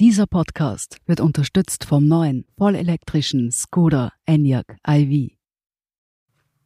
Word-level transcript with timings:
Dieser 0.00 0.26
Podcast 0.26 0.96
wird 1.06 1.20
unterstützt 1.20 1.84
vom 1.84 2.08
neuen 2.08 2.46
vollelektrischen 2.58 3.52
Skoda 3.52 4.10
Enyaq 4.26 4.76
iV. 4.84 5.30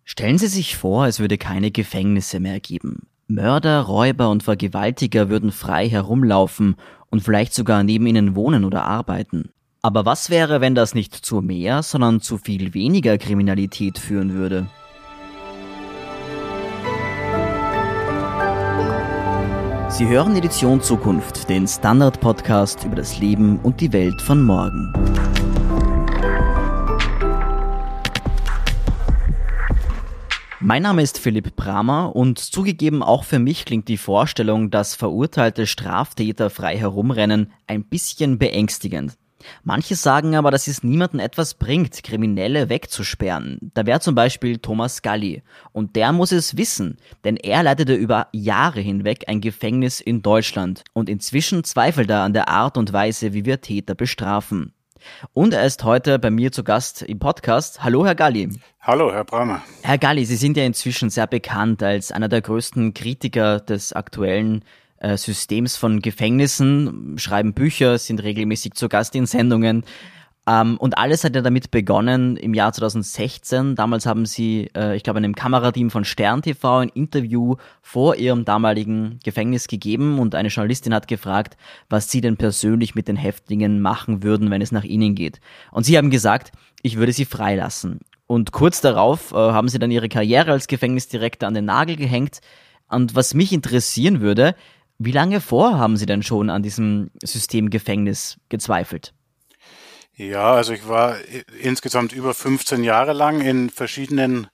Stellen 0.02 0.38
Sie 0.38 0.46
sich 0.46 0.78
vor, 0.78 1.06
es 1.06 1.20
würde 1.20 1.36
keine 1.36 1.70
Gefängnisse 1.70 2.40
mehr 2.40 2.58
geben. 2.58 3.06
Mörder, 3.26 3.82
Räuber 3.82 4.30
und 4.30 4.44
Vergewaltiger 4.44 5.28
würden 5.28 5.52
frei 5.52 5.90
herumlaufen 5.90 6.76
und 7.10 7.22
vielleicht 7.22 7.52
sogar 7.52 7.82
neben 7.82 8.06
ihnen 8.06 8.34
wohnen 8.34 8.64
oder 8.64 8.84
arbeiten. 8.84 9.50
Aber 9.82 10.06
was 10.06 10.30
wäre, 10.30 10.62
wenn 10.62 10.74
das 10.74 10.94
nicht 10.94 11.14
zu 11.14 11.42
mehr, 11.42 11.82
sondern 11.82 12.22
zu 12.22 12.38
viel 12.38 12.72
weniger 12.72 13.18
Kriminalität 13.18 13.98
führen 13.98 14.32
würde? 14.32 14.68
Sie 19.98 20.06
hören 20.06 20.36
Edition 20.36 20.80
Zukunft, 20.80 21.48
den 21.48 21.66
Standard-Podcast 21.66 22.84
über 22.84 22.94
das 22.94 23.18
Leben 23.18 23.58
und 23.58 23.80
die 23.80 23.92
Welt 23.92 24.22
von 24.22 24.44
morgen. 24.44 24.92
Mein 30.60 30.84
Name 30.84 31.02
ist 31.02 31.18
Philipp 31.18 31.56
Bramer 31.56 32.14
und 32.14 32.38
zugegeben 32.38 33.02
auch 33.02 33.24
für 33.24 33.40
mich 33.40 33.64
klingt 33.64 33.88
die 33.88 33.96
Vorstellung, 33.96 34.70
dass 34.70 34.94
verurteilte 34.94 35.66
Straftäter 35.66 36.48
frei 36.48 36.78
herumrennen, 36.78 37.50
ein 37.66 37.82
bisschen 37.82 38.38
beängstigend. 38.38 39.18
Manche 39.62 39.94
sagen 39.94 40.34
aber, 40.34 40.50
dass 40.50 40.66
es 40.66 40.82
niemanden 40.82 41.18
etwas 41.18 41.54
bringt, 41.54 42.02
Kriminelle 42.02 42.68
wegzusperren. 42.68 43.58
Da 43.74 43.86
wäre 43.86 44.00
zum 44.00 44.14
Beispiel 44.14 44.58
Thomas 44.58 45.02
Galli. 45.02 45.42
Und 45.72 45.96
der 45.96 46.12
muss 46.12 46.32
es 46.32 46.56
wissen, 46.56 46.96
denn 47.24 47.36
er 47.36 47.62
leitete 47.62 47.94
über 47.94 48.28
Jahre 48.32 48.80
hinweg 48.80 49.24
ein 49.28 49.40
Gefängnis 49.40 50.00
in 50.00 50.22
Deutschland. 50.22 50.84
Und 50.92 51.08
inzwischen 51.08 51.64
zweifelt 51.64 52.10
er 52.10 52.22
an 52.22 52.32
der 52.32 52.48
Art 52.48 52.76
und 52.76 52.92
Weise, 52.92 53.32
wie 53.32 53.44
wir 53.44 53.60
Täter 53.60 53.94
bestrafen. 53.94 54.72
Und 55.32 55.54
er 55.54 55.64
ist 55.64 55.84
heute 55.84 56.18
bei 56.18 56.30
mir 56.30 56.52
zu 56.52 56.64
Gast 56.64 57.02
im 57.02 57.18
Podcast. 57.18 57.82
Hallo, 57.82 58.04
Herr 58.04 58.14
Galli. 58.14 58.50
Hallo, 58.80 59.12
Herr 59.12 59.24
Bramer. 59.24 59.62
Herr 59.82 59.98
Galli, 59.98 60.24
Sie 60.24 60.36
sind 60.36 60.56
ja 60.56 60.64
inzwischen 60.64 61.10
sehr 61.10 61.26
bekannt 61.26 61.82
als 61.82 62.10
einer 62.10 62.28
der 62.28 62.40
größten 62.40 62.94
Kritiker 62.94 63.60
des 63.60 63.92
aktuellen 63.92 64.64
äh, 65.00 65.16
Systems 65.16 65.76
von 65.76 66.00
Gefängnissen, 66.00 67.16
schreiben 67.18 67.54
Bücher, 67.54 67.98
sind 67.98 68.22
regelmäßig 68.22 68.74
zu 68.74 68.88
Gast 68.88 69.14
in 69.14 69.26
Sendungen. 69.26 69.84
Ähm, 70.48 70.78
und 70.78 70.96
alles 70.96 71.24
hat 71.24 71.34
ja 71.34 71.42
damit 71.42 71.70
begonnen 71.70 72.36
im 72.38 72.54
Jahr 72.54 72.72
2016. 72.72 73.74
Damals 73.74 74.06
haben 74.06 74.24
sie, 74.24 74.70
äh, 74.74 74.96
ich 74.96 75.02
glaube, 75.02 75.18
einem 75.18 75.34
Kamerateam 75.34 75.90
von 75.90 76.06
Stern 76.06 76.40
TV 76.40 76.78
ein 76.78 76.88
Interview 76.88 77.56
vor 77.82 78.16
ihrem 78.16 78.46
damaligen 78.46 79.20
Gefängnis 79.22 79.68
gegeben 79.68 80.18
und 80.18 80.34
eine 80.34 80.48
Journalistin 80.48 80.94
hat 80.94 81.06
gefragt, 81.06 81.58
was 81.90 82.10
sie 82.10 82.22
denn 82.22 82.38
persönlich 82.38 82.94
mit 82.94 83.08
den 83.08 83.16
Häftlingen 83.16 83.82
machen 83.82 84.22
würden, 84.22 84.50
wenn 84.50 84.62
es 84.62 84.72
nach 84.72 84.84
ihnen 84.84 85.14
geht. 85.14 85.40
Und 85.70 85.84
sie 85.84 85.98
haben 85.98 86.10
gesagt, 86.10 86.52
ich 86.82 86.96
würde 86.96 87.12
sie 87.12 87.26
freilassen. 87.26 88.00
Und 88.26 88.52
kurz 88.52 88.80
darauf 88.80 89.32
äh, 89.32 89.36
haben 89.36 89.68
sie 89.68 89.78
dann 89.78 89.90
ihre 89.90 90.08
Karriere 90.08 90.52
als 90.52 90.66
Gefängnisdirektor 90.66 91.46
an 91.46 91.54
den 91.54 91.66
Nagel 91.66 91.96
gehängt. 91.96 92.40
Und 92.88 93.14
was 93.14 93.34
mich 93.34 93.52
interessieren 93.52 94.22
würde, 94.22 94.54
wie 94.98 95.12
lange 95.12 95.40
vor 95.40 95.78
haben 95.78 95.96
Sie 95.96 96.06
denn 96.06 96.22
schon 96.22 96.50
an 96.50 96.62
diesem 96.62 97.10
System 97.22 97.70
Gefängnis 97.70 98.38
gezweifelt? 98.48 99.14
Ja, 100.14 100.54
also 100.54 100.72
ich 100.72 100.88
war 100.88 101.16
insgesamt 101.60 102.12
über 102.12 102.34
15 102.34 102.82
Jahre 102.82 103.12
lang 103.12 103.40
in 103.40 103.70
verschiedenen 103.70 104.48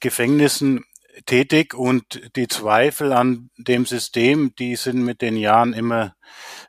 Gefängnissen 0.00 0.84
tätig 1.24 1.74
und 1.74 2.36
die 2.36 2.48
Zweifel 2.48 3.12
an 3.12 3.50
dem 3.56 3.86
System, 3.86 4.54
die 4.58 4.76
sind 4.76 5.02
mit 5.02 5.22
den 5.22 5.36
Jahren 5.36 5.72
immer 5.72 6.14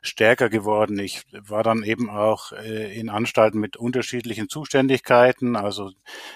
stärker 0.02 0.48
geworden. 0.48 0.98
Ich 0.98 1.22
war 1.32 1.62
dann 1.62 1.82
eben 1.82 2.10
auch 2.10 2.52
äh, 2.52 2.98
in 2.98 3.08
Anstalten 3.08 3.58
mit 3.58 3.76
unterschiedlichen 3.76 4.48
Zuständigkeiten, 4.48 5.56
also 5.56 5.92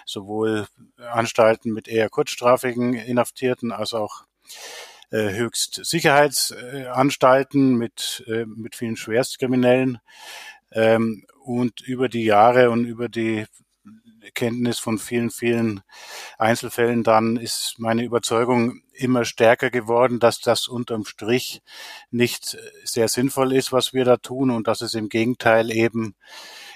sowohl 0.07 0.67
Anstalten 0.97 1.73
mit 1.73 1.89
eher 1.89 2.09
kurzstrafigen 2.09 2.95
Inhaftierten 2.95 3.73
als 3.73 3.95
auch 3.95 4.25
äh, 5.11 5.33
Höchstsicherheitsanstalten 5.33 7.77
mit, 7.77 8.23
äh, 8.27 8.45
mit 8.45 8.77
vielen 8.77 8.97
Schwerstkriminellen. 8.97 10.01
Ähm, 10.73 11.25
und 11.45 11.81
über 11.81 12.11
die 12.11 12.25
Jahre 12.25 12.71
und 12.71 12.85
über 12.85 13.09
die 13.09 13.47
Kenntnis 14.35 14.79
von 14.79 14.99
vielen, 14.99 15.31
vielen 15.31 15.83
Einzelfällen 16.39 17.03
dann 17.03 17.37
ist 17.37 17.77
meine 17.79 18.05
Überzeugung 18.05 18.83
immer 18.93 19.25
stärker 19.25 19.71
geworden, 19.71 20.19
dass 20.19 20.41
das 20.41 20.69
unterm 20.69 21.05
Strich 21.05 21.63
nicht 22.11 22.59
sehr 22.85 23.09
sinnvoll 23.09 23.53
ist, 23.53 23.73
was 23.73 23.95
wir 23.95 24.05
da 24.05 24.17
tun 24.17 24.51
und 24.51 24.69
dass 24.69 24.83
es 24.83 24.95
im 24.95 25.09
Gegenteil 25.09 25.71
eben 25.71 26.15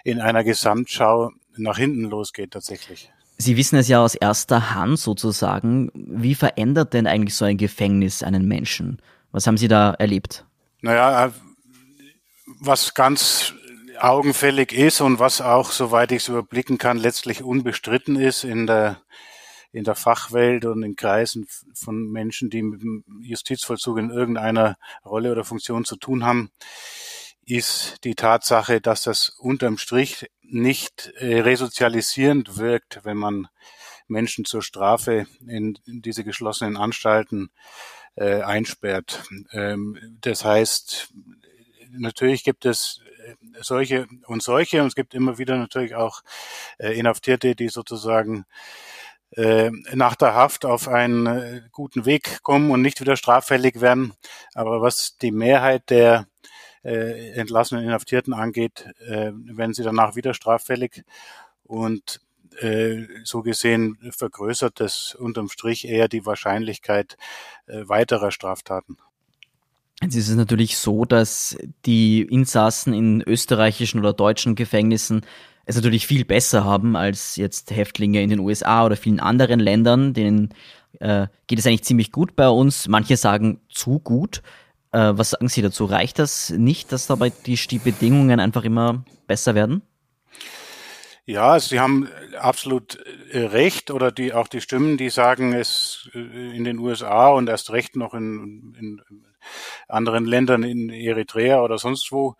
in 0.04 0.20
einer 0.20 0.44
Gesamtschau 0.44 1.32
nach 1.56 1.76
hinten 1.76 2.04
losgeht 2.04 2.52
tatsächlich. 2.52 3.12
Sie 3.42 3.56
wissen 3.56 3.76
es 3.76 3.88
ja 3.88 4.00
aus 4.00 4.14
erster 4.14 4.74
Hand 4.74 5.00
sozusagen. 5.00 5.90
Wie 5.94 6.36
verändert 6.36 6.94
denn 6.94 7.08
eigentlich 7.08 7.34
so 7.34 7.44
ein 7.44 7.56
Gefängnis 7.56 8.22
einen 8.22 8.46
Menschen? 8.46 9.02
Was 9.32 9.46
haben 9.46 9.56
Sie 9.56 9.66
da 9.66 9.94
erlebt? 9.94 10.46
Naja, 10.80 11.26
äh, 11.26 11.30
was 12.60 12.94
ganz 12.94 13.54
augenfällig 13.98 14.72
ist 14.72 15.00
und 15.00 15.18
was 15.18 15.40
auch, 15.40 15.72
soweit 15.72 16.12
ich 16.12 16.22
es 16.22 16.28
überblicken 16.28 16.78
kann, 16.78 16.98
letztlich 16.98 17.42
unbestritten 17.42 18.16
ist 18.16 18.44
in 18.44 18.66
der, 18.66 19.02
in 19.72 19.82
der 19.84 19.96
Fachwelt 19.96 20.64
und 20.64 20.84
in 20.84 20.94
Kreisen 20.94 21.46
von 21.74 22.10
Menschen, 22.10 22.48
die 22.48 22.62
mit 22.62 22.82
dem 22.82 23.04
Justizvollzug 23.22 23.98
in 23.98 24.10
irgendeiner 24.10 24.76
Rolle 25.04 25.32
oder 25.32 25.44
Funktion 25.44 25.84
zu 25.84 25.96
tun 25.96 26.24
haben, 26.24 26.50
ist 27.44 28.04
die 28.04 28.14
Tatsache, 28.14 28.80
dass 28.80 29.02
das 29.02 29.28
unterm 29.30 29.78
Strich 29.78 30.30
nicht 30.42 31.12
äh, 31.16 31.40
resozialisierend 31.40 32.56
wirkt, 32.58 33.04
wenn 33.04 33.16
man 33.16 33.48
Menschen 34.06 34.44
zur 34.44 34.62
Strafe 34.62 35.26
in, 35.46 35.78
in 35.86 36.02
diese 36.02 36.24
geschlossenen 36.24 36.76
Anstalten 36.76 37.50
äh, 38.14 38.42
einsperrt. 38.42 39.24
Ähm, 39.52 40.18
das 40.20 40.44
heißt, 40.44 41.12
natürlich 41.90 42.44
gibt 42.44 42.66
es 42.66 43.00
äh, 43.24 43.34
solche 43.60 44.06
und 44.26 44.42
solche 44.42 44.82
und 44.82 44.88
es 44.88 44.94
gibt 44.94 45.14
immer 45.14 45.38
wieder 45.38 45.56
natürlich 45.56 45.94
auch 45.94 46.22
äh, 46.78 46.98
Inhaftierte, 46.98 47.56
die 47.56 47.68
sozusagen 47.68 48.44
äh, 49.32 49.70
nach 49.94 50.14
der 50.14 50.34
Haft 50.34 50.64
auf 50.64 50.88
einen 50.88 51.26
äh, 51.26 51.62
guten 51.72 52.04
Weg 52.04 52.42
kommen 52.42 52.70
und 52.70 52.82
nicht 52.82 53.00
wieder 53.00 53.16
straffällig 53.16 53.80
werden. 53.80 54.12
Aber 54.54 54.82
was 54.82 55.16
die 55.16 55.32
Mehrheit 55.32 55.88
der 55.88 56.26
äh, 56.84 57.32
entlassenen 57.32 57.84
Inhaftierten 57.84 58.32
angeht, 58.32 58.86
äh, 59.06 59.32
werden 59.34 59.74
sie 59.74 59.82
danach 59.82 60.16
wieder 60.16 60.34
straffällig. 60.34 61.04
Und 61.64 62.20
äh, 62.60 63.06
so 63.24 63.42
gesehen 63.42 63.98
vergrößert 64.10 64.80
das 64.80 65.14
unterm 65.14 65.48
Strich 65.48 65.88
eher 65.88 66.08
die 66.08 66.26
Wahrscheinlichkeit 66.26 67.16
äh, 67.66 67.88
weiterer 67.88 68.30
Straftaten. 68.30 68.98
Jetzt 70.02 70.16
ist 70.16 70.28
es 70.28 70.36
natürlich 70.36 70.78
so, 70.78 71.04
dass 71.04 71.56
die 71.86 72.22
Insassen 72.22 72.92
in 72.92 73.22
österreichischen 73.22 74.00
oder 74.00 74.12
deutschen 74.12 74.56
Gefängnissen 74.56 75.24
es 75.64 75.76
natürlich 75.76 76.08
viel 76.08 76.24
besser 76.24 76.64
haben 76.64 76.96
als 76.96 77.36
jetzt 77.36 77.70
Häftlinge 77.70 78.20
in 78.20 78.30
den 78.30 78.40
USA 78.40 78.84
oder 78.84 78.96
vielen 78.96 79.20
anderen 79.20 79.60
Ländern. 79.60 80.12
Denen 80.12 80.54
äh, 80.98 81.28
geht 81.46 81.60
es 81.60 81.66
eigentlich 81.66 81.84
ziemlich 81.84 82.10
gut 82.10 82.34
bei 82.34 82.48
uns. 82.48 82.88
Manche 82.88 83.16
sagen 83.16 83.60
zu 83.68 84.00
gut. 84.00 84.42
Äh, 84.92 85.12
was 85.14 85.30
sagen 85.30 85.48
Sie 85.48 85.62
dazu? 85.62 85.84
Reicht 85.86 86.18
das 86.18 86.50
nicht, 86.50 86.92
dass 86.92 87.06
dabei 87.06 87.30
die, 87.30 87.54
die 87.56 87.78
Bedingungen 87.78 88.40
einfach 88.40 88.64
immer 88.64 89.04
besser 89.26 89.54
werden? 89.54 89.82
Ja, 91.24 91.58
Sie 91.60 91.78
haben 91.78 92.08
absolut 92.38 92.98
äh, 93.30 93.46
recht 93.46 93.90
oder 93.90 94.10
die 94.10 94.32
auch 94.32 94.48
die 94.48 94.60
Stimmen, 94.60 94.96
die 94.96 95.08
sagen, 95.08 95.52
es 95.52 96.10
äh, 96.14 96.56
in 96.56 96.64
den 96.64 96.78
USA 96.78 97.28
und 97.28 97.48
erst 97.48 97.70
recht 97.70 97.96
noch 97.96 98.12
in, 98.12 98.76
in 98.78 99.02
anderen 99.88 100.24
Ländern, 100.24 100.62
in 100.64 100.90
Eritrea 100.90 101.62
oder 101.62 101.78
sonst 101.78 102.10
wo, 102.12 102.34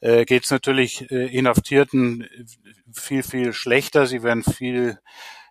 äh, 0.00 0.24
geht 0.26 0.44
es 0.44 0.50
natürlich 0.50 1.10
äh, 1.10 1.26
Inhaftierten 1.26 2.28
viel, 2.92 3.22
viel 3.22 3.52
schlechter. 3.52 4.06
Sie 4.06 4.22
werden 4.22 4.42
viel 4.42 4.98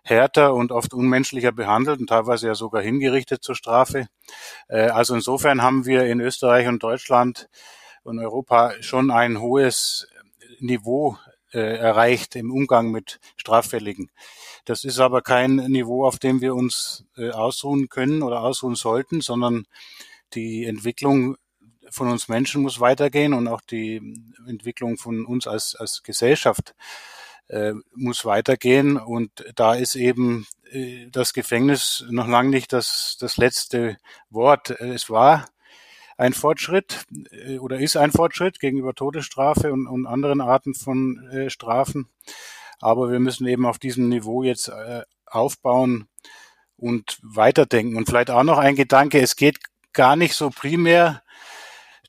härter 0.02 0.54
und 0.54 0.72
oft 0.72 0.94
unmenschlicher 0.94 1.52
behandelt 1.52 2.00
und 2.00 2.08
teilweise 2.08 2.48
ja 2.48 2.54
sogar 2.54 2.82
hingerichtet 2.82 3.42
zur 3.42 3.54
Strafe. 3.54 4.08
Äh, 4.68 4.88
also 4.88 5.14
insofern 5.14 5.62
haben 5.62 5.86
wir 5.86 6.04
in 6.04 6.20
Österreich 6.20 6.68
und 6.68 6.82
Deutschland 6.82 7.48
und 8.02 8.18
Europa 8.18 8.72
schon 8.80 9.10
ein 9.10 9.40
hohes 9.40 10.08
Niveau 10.58 11.16
äh, 11.52 11.76
erreicht 11.78 12.36
im 12.36 12.52
Umgang 12.52 12.90
mit 12.90 13.18
Straffälligen. 13.36 14.10
Das 14.64 14.84
ist 14.84 15.00
aber 15.00 15.22
kein 15.22 15.56
Niveau, 15.56 16.06
auf 16.06 16.18
dem 16.18 16.40
wir 16.40 16.54
uns 16.54 17.04
äh, 17.16 17.30
ausruhen 17.30 17.88
können 17.88 18.22
oder 18.22 18.42
ausruhen 18.42 18.74
sollten, 18.74 19.20
sondern 19.20 19.66
die 20.34 20.64
Entwicklung 20.64 21.36
von 21.90 22.08
uns 22.08 22.28
Menschen 22.28 22.62
muss 22.62 22.78
weitergehen 22.78 23.34
und 23.34 23.48
auch 23.48 23.60
die 23.60 23.96
Entwicklung 24.46 24.96
von 24.96 25.26
uns 25.26 25.46
als, 25.46 25.74
als 25.74 26.02
Gesellschaft 26.02 26.74
äh, 27.50 27.72
muss 27.94 28.24
weitergehen. 28.24 28.96
Und 28.96 29.44
da 29.54 29.74
ist 29.74 29.96
eben 29.96 30.46
äh, 30.70 31.06
das 31.10 31.32
Gefängnis 31.32 32.04
noch 32.08 32.28
lange 32.28 32.50
nicht 32.50 32.72
das, 32.72 33.16
das 33.20 33.36
letzte 33.36 33.96
Wort. 34.30 34.70
Es 34.70 35.10
war 35.10 35.46
ein 36.16 36.32
Fortschritt 36.32 37.06
äh, 37.32 37.58
oder 37.58 37.78
ist 37.78 37.96
ein 37.96 38.12
Fortschritt 38.12 38.60
gegenüber 38.60 38.94
Todesstrafe 38.94 39.72
und, 39.72 39.86
und 39.86 40.06
anderen 40.06 40.40
Arten 40.40 40.74
von 40.74 41.26
äh, 41.30 41.50
Strafen. 41.50 42.08
Aber 42.80 43.10
wir 43.10 43.20
müssen 43.20 43.46
eben 43.46 43.66
auf 43.66 43.78
diesem 43.78 44.08
Niveau 44.08 44.42
jetzt 44.42 44.68
äh, 44.68 45.02
aufbauen 45.26 46.08
und 46.76 47.18
weiterdenken. 47.22 47.96
Und 47.96 48.06
vielleicht 48.06 48.30
auch 48.30 48.42
noch 48.42 48.58
ein 48.58 48.76
Gedanke, 48.76 49.20
es 49.20 49.36
geht 49.36 49.58
gar 49.92 50.16
nicht 50.16 50.34
so 50.34 50.50
primär 50.50 51.22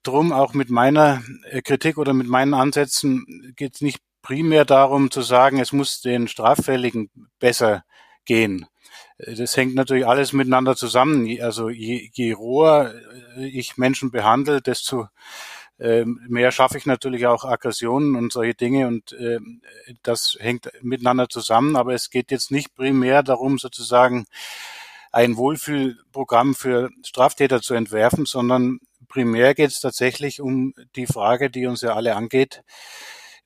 drum, 0.04 0.32
auch 0.32 0.54
mit 0.54 0.70
meiner 0.70 1.24
äh, 1.50 1.62
Kritik 1.62 1.98
oder 1.98 2.14
mit 2.14 2.28
meinen 2.28 2.54
Ansätzen 2.54 3.54
geht 3.56 3.76
es 3.76 3.82
nicht 3.82 4.00
primär 4.22 4.66
darum 4.66 5.12
zu 5.12 5.22
sagen, 5.22 5.60
es 5.60 5.72
muss 5.72 6.02
den 6.02 6.28
Straffälligen 6.28 7.10
besser 7.40 7.84
gehen. 8.26 8.68
Das 9.18 9.56
hängt 9.56 9.76
natürlich 9.76 10.08
alles 10.08 10.34
miteinander 10.34 10.76
zusammen. 10.76 11.28
Also 11.42 11.70
je, 11.70 12.10
je 12.14 12.34
roher 12.34 12.94
äh, 13.38 13.48
ich 13.48 13.78
Menschen 13.78 14.12
behandle, 14.12 14.62
desto 14.62 15.08
ähm, 15.80 16.20
mehr 16.28 16.52
schaffe 16.52 16.78
ich 16.78 16.86
natürlich 16.86 17.26
auch 17.26 17.44
Aggressionen 17.44 18.16
und 18.16 18.32
solche 18.32 18.54
Dinge 18.54 18.88
und 18.88 19.14
äh, 19.14 19.40
das 20.04 20.38
hängt 20.40 20.72
miteinander 20.82 21.30
zusammen. 21.30 21.76
Aber 21.76 21.94
es 21.94 22.10
geht 22.10 22.32
jetzt 22.32 22.52
nicht 22.52 22.76
primär 22.76 23.24
darum, 23.24 23.58
sozusagen 23.58 24.26
ein 25.12 25.38
Wohlfühlprogramm 25.38 26.56
für 26.56 26.90
Straftäter 27.04 27.62
zu 27.62 27.74
entwerfen, 27.74 28.26
sondern 28.26 28.80
primär 29.08 29.54
geht 29.56 29.72
es 29.72 29.82
tatsächlich 29.82 30.40
um 30.42 30.74
die 30.96 31.08
Frage, 31.08 31.50
die 31.50 31.66
uns 31.66 31.82
ja 31.82 31.96
alle 31.96 32.16
angeht. 32.16 32.64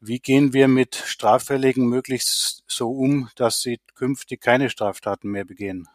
Wie 0.07 0.19
gehen 0.19 0.53
wir 0.53 0.67
mit 0.67 0.95
Straffälligen 0.95 1.87
möglichst 1.87 2.63
so 2.67 2.91
um, 2.91 3.29
dass 3.35 3.61
sie 3.61 3.79
künftig 3.95 4.41
keine 4.41 4.69
Straftaten 4.69 5.29
mehr 5.29 5.45
begehen? 5.45 5.87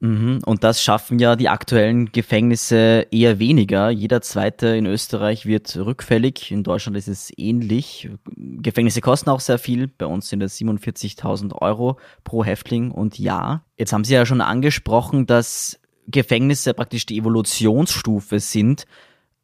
Mhm. 0.00 0.40
Und 0.44 0.64
das 0.64 0.82
schaffen 0.82 1.20
ja 1.20 1.36
die 1.36 1.48
aktuellen 1.48 2.10
Gefängnisse 2.10 3.06
eher 3.12 3.38
weniger. 3.38 3.88
Jeder 3.90 4.20
zweite 4.20 4.66
in 4.68 4.84
Österreich 4.86 5.46
wird 5.46 5.76
rückfällig. 5.76 6.50
In 6.50 6.64
Deutschland 6.64 6.96
ist 6.96 7.06
es 7.06 7.30
ähnlich. 7.36 8.10
Gefängnisse 8.36 9.00
kosten 9.00 9.30
auch 9.30 9.38
sehr 9.38 9.58
viel. 9.58 9.86
Bei 9.86 10.06
uns 10.06 10.28
sind 10.28 10.42
es 10.42 10.58
47.000 10.60 11.54
Euro 11.54 12.00
pro 12.24 12.44
Häftling 12.44 12.90
und 12.90 13.20
Jahr. 13.20 13.64
Jetzt 13.76 13.92
haben 13.92 14.02
Sie 14.02 14.14
ja 14.14 14.26
schon 14.26 14.40
angesprochen, 14.40 15.26
dass 15.26 15.78
Gefängnisse 16.08 16.74
praktisch 16.74 17.06
die 17.06 17.18
Evolutionsstufe 17.18 18.40
sind, 18.40 18.86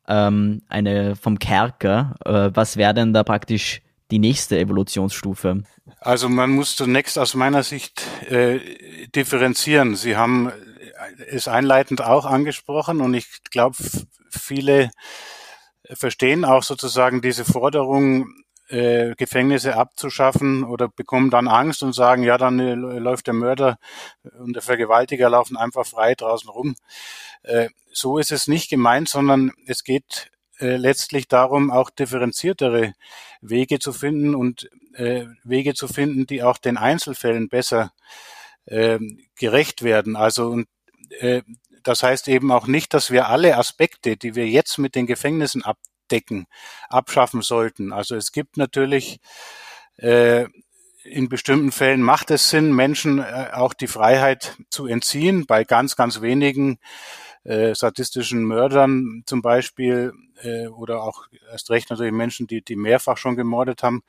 ähm, 0.09 0.63
eine 0.69 1.15
vom 1.15 1.39
Kerker. 1.39 2.17
Äh, 2.25 2.51
was 2.53 2.77
wäre 2.77 2.95
denn 2.95 3.13
da 3.13 3.23
praktisch 3.23 3.81
die 4.11 4.19
nächste 4.19 4.59
Evolutionsstufe? 4.59 5.63
Also 6.01 6.29
man 6.29 6.51
muss 6.51 6.77
zunächst 6.77 7.19
aus 7.19 7.35
meiner 7.35 7.63
Sicht 7.63 8.03
äh, 8.29 8.61
differenzieren. 9.15 9.97
Sie 9.97 10.17
haben 10.17 10.53
es 11.29 11.49
einleitend 11.49 12.03
auch 12.03 12.27
angesprochen 12.27 13.01
und 13.01 13.15
ich 13.15 13.27
glaube, 13.51 13.77
viele 14.31 14.91
verstehen 15.95 16.45
auch 16.45 16.63
sozusagen 16.63 17.23
diese 17.23 17.45
Forderung, 17.45 18.35
äh, 18.69 19.15
Gefängnisse 19.17 19.77
abzuschaffen 19.77 20.65
oder 20.65 20.89
bekommen 20.89 21.31
dann 21.31 21.49
Angst 21.49 21.83
und 21.83 21.95
sagen, 21.95 22.23
ja, 22.23 22.37
dann 22.37 22.59
äh, 22.59 22.75
läuft 22.75 23.27
der 23.27 23.35
Mörder 23.35 23.79
und 24.39 24.55
der 24.55 24.63
Vergewaltiger 24.63 25.31
laufen 25.31 25.57
einfach 25.57 25.87
frei 25.87 26.15
draußen 26.15 26.51
rum. 26.51 26.77
Äh, 27.43 27.69
so 27.91 28.19
ist 28.19 28.31
es 28.31 28.47
nicht 28.47 28.69
gemeint, 28.69 29.09
sondern 29.09 29.53
es 29.67 29.85
geht 29.85 30.31
äh, 30.61 30.77
letztlich 30.77 31.29
darum, 31.29 31.71
auch 31.71 31.91
differenziertere 31.91 32.95
Wege 33.41 33.79
zu 33.79 33.93
finden 33.93 34.35
und 34.35 34.69
äh, 34.95 35.27
Wege 35.45 35.75
zu 35.75 35.89
finden, 35.89 36.27
die 36.27 36.43
auch 36.43 36.59
den 36.59 36.77
Einzelfällen 36.77 37.49
besser 37.49 37.93
äh, 38.67 38.99
gerecht 39.37 39.83
werden. 39.83 40.17
Also 40.17 40.49
und 40.49 40.69
äh, 41.21 41.43
das 41.83 42.03
heißt 42.03 42.29
eben 42.29 42.53
auch 42.53 42.67
nicht, 42.67 42.93
dass 42.93 43.11
wir 43.11 43.29
alle 43.29 43.57
Aspekte, 43.57 44.17
die 44.17 44.35
wir 44.35 44.47
jetzt 44.47 44.79
mit 44.79 44.95
den 44.95 45.07
Gefängnissen 45.07 45.63
abdecken, 45.63 46.47
abschaffen 46.89 47.43
sollten. 47.43 47.93
Also 47.93 48.17
es 48.17 48.33
gibt 48.33 48.57
natürlich 48.57 49.21
äh, 49.97 50.47
in 51.05 51.29
bestimmten 51.29 51.73
Fällen 51.73 52.03
macht 52.03 52.31
es 52.31 52.51
Sinn, 52.51 52.75
Menschen 52.75 53.19
äh, 53.19 53.51
auch 53.53 53.73
die 53.73 53.87
Freiheit 53.87 54.57
zu 54.71 54.87
entziehen. 54.87 55.47
Bei 55.47 55.65
ganz, 55.65 55.97
ganz 55.97 56.21
wenigen 56.21 56.79
äh, 57.45 57.75
sadistischen 57.75 58.45
Mördern 58.45 59.23
zum 59.27 59.43
Beispiel 59.43 60.13
äh, 60.43 60.69
oder 60.69 61.03
auch 61.03 61.27
erst 61.51 61.71
recht 61.71 61.91
natürlich 61.91 62.13
Menschen, 62.13 62.47
die, 62.47 62.63
die 62.63 62.77
mehrfach 62.77 63.17
schon 63.17 63.37
gemordet 63.37 63.83
haben, 63.83 64.03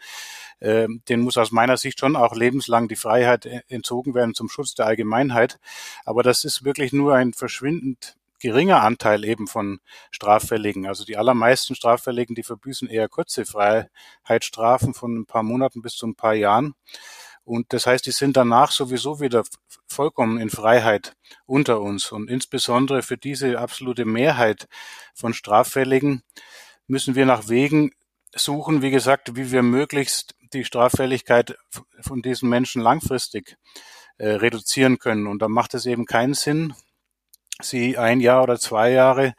äh, 0.59 0.87
denen 1.07 1.23
muss 1.23 1.37
aus 1.37 1.51
meiner 1.51 1.77
Sicht 1.77 1.99
schon 1.99 2.15
auch 2.15 2.35
lebenslang 2.35 2.87
die 2.87 2.95
Freiheit 2.95 3.45
äh, 3.45 3.61
entzogen 3.69 4.13
werden 4.13 4.33
zum 4.33 4.49
Schutz 4.49 4.75
der 4.75 4.87
Allgemeinheit. 4.87 5.59
Aber 6.05 6.23
das 6.23 6.43
ist 6.43 6.63
wirklich 6.63 6.93
nur 6.93 7.15
ein 7.15 7.33
verschwindend 7.33 8.17
geringer 8.39 8.81
Anteil 8.81 9.25
eben 9.25 9.47
von 9.47 9.79
Straffälligen. 10.11 10.87
Also 10.87 11.05
die 11.05 11.17
allermeisten 11.17 11.75
Straffälligen, 11.75 12.35
die 12.35 12.43
verbüßen 12.43 12.89
eher 12.89 13.09
kurze 13.09 13.45
Freiheitsstrafen 13.45 14.93
von 14.93 15.19
ein 15.19 15.25
paar 15.25 15.43
Monaten 15.43 15.81
bis 15.81 15.95
zu 15.95 16.07
ein 16.07 16.15
paar 16.15 16.33
Jahren. 16.33 16.73
Und 17.49 17.73
das 17.73 17.87
heißt, 17.87 18.05
die 18.05 18.11
sind 18.11 18.37
danach 18.37 18.69
sowieso 18.71 19.19
wieder 19.19 19.43
vollkommen 19.87 20.39
in 20.39 20.51
Freiheit 20.51 21.15
unter 21.47 21.81
uns. 21.81 22.11
Und 22.11 22.29
insbesondere 22.29 23.01
für 23.01 23.17
diese 23.17 23.57
absolute 23.57 24.05
Mehrheit 24.05 24.67
von 25.15 25.33
Straffälligen 25.33 26.21
müssen 26.85 27.15
wir 27.15 27.25
nach 27.25 27.49
Wegen 27.49 27.89
suchen, 28.35 28.83
wie 28.83 28.91
gesagt, 28.91 29.35
wie 29.35 29.51
wir 29.51 29.63
möglichst 29.63 30.35
die 30.53 30.63
Straffälligkeit 30.63 31.57
von 32.01 32.21
diesen 32.21 32.49
Menschen 32.49 32.83
langfristig 32.83 33.57
äh, 34.19 34.29
reduzieren 34.29 34.99
können. 34.99 35.25
Und 35.25 35.41
da 35.41 35.47
macht 35.47 35.73
es 35.73 35.87
eben 35.87 36.05
keinen 36.05 36.35
Sinn, 36.35 36.75
sie 37.63 37.97
ein 37.97 38.19
Jahr 38.19 38.43
oder 38.43 38.59
zwei 38.59 38.91
Jahre 38.91 39.33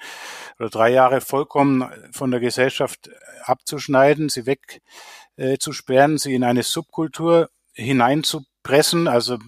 oder 0.59 0.69
drei 0.69 0.91
Jahre 0.91 1.21
vollkommen 1.21 1.89
von 2.11 2.33
der 2.33 2.41
Gesellschaft 2.41 3.09
abzuschneiden, 3.45 4.31
sie 4.31 4.47
wegzusperren, 4.47 6.17
äh, 6.17 6.19
sie 6.19 6.35
in 6.35 6.43
eine 6.43 6.65
Subkultur 6.65 7.51
hineinzupressen, 7.73 9.09
also 9.09 9.39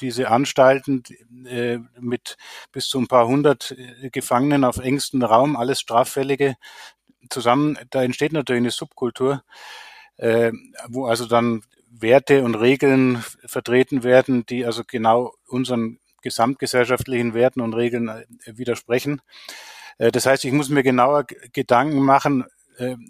diese 0.00 0.30
Anstalten 0.30 1.02
äh, 1.46 1.78
mit 1.98 2.36
bis 2.72 2.88
zu 2.88 2.98
ein 2.98 3.08
paar 3.08 3.26
hundert 3.26 3.72
äh, 3.72 4.10
Gefangenen 4.10 4.64
auf 4.64 4.78
engstem 4.78 5.22
Raum, 5.22 5.56
alles 5.56 5.80
Straffällige 5.80 6.56
zusammen, 7.28 7.78
da 7.90 8.02
entsteht 8.02 8.32
natürlich 8.32 8.60
eine 8.60 8.70
Subkultur, 8.70 9.42
äh, 10.16 10.52
wo 10.88 11.06
also 11.06 11.26
dann 11.26 11.62
Werte 11.90 12.44
und 12.44 12.54
Regeln 12.54 13.24
vertreten 13.46 14.02
werden, 14.02 14.46
die 14.46 14.64
also 14.66 14.82
genau 14.86 15.34
unseren 15.46 15.98
gesamtgesellschaftlichen 16.22 17.34
Werten 17.34 17.60
und 17.60 17.74
Regeln 17.74 18.24
widersprechen. 18.44 19.22
Das 19.96 20.26
heißt, 20.26 20.44
ich 20.44 20.52
muss 20.52 20.68
mir 20.68 20.82
genauer 20.82 21.24
Gedanken 21.52 22.00
machen, 22.00 22.44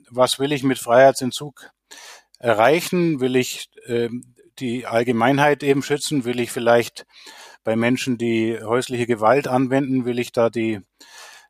was 0.08 0.38
will 0.38 0.52
ich 0.52 0.62
mit 0.62 0.78
Freiheitsentzug 0.78 1.70
erreichen? 2.38 3.18
Will 3.18 3.34
ich 3.34 3.70
die 4.58 4.86
Allgemeinheit 4.86 5.62
eben 5.62 5.82
schützen? 5.82 6.24
Will 6.24 6.40
ich 6.40 6.52
vielleicht 6.52 7.06
bei 7.64 7.76
Menschen, 7.76 8.18
die 8.18 8.58
häusliche 8.62 9.06
Gewalt 9.06 9.48
anwenden, 9.48 10.04
will 10.04 10.18
ich 10.18 10.32
da 10.32 10.50
die 10.50 10.80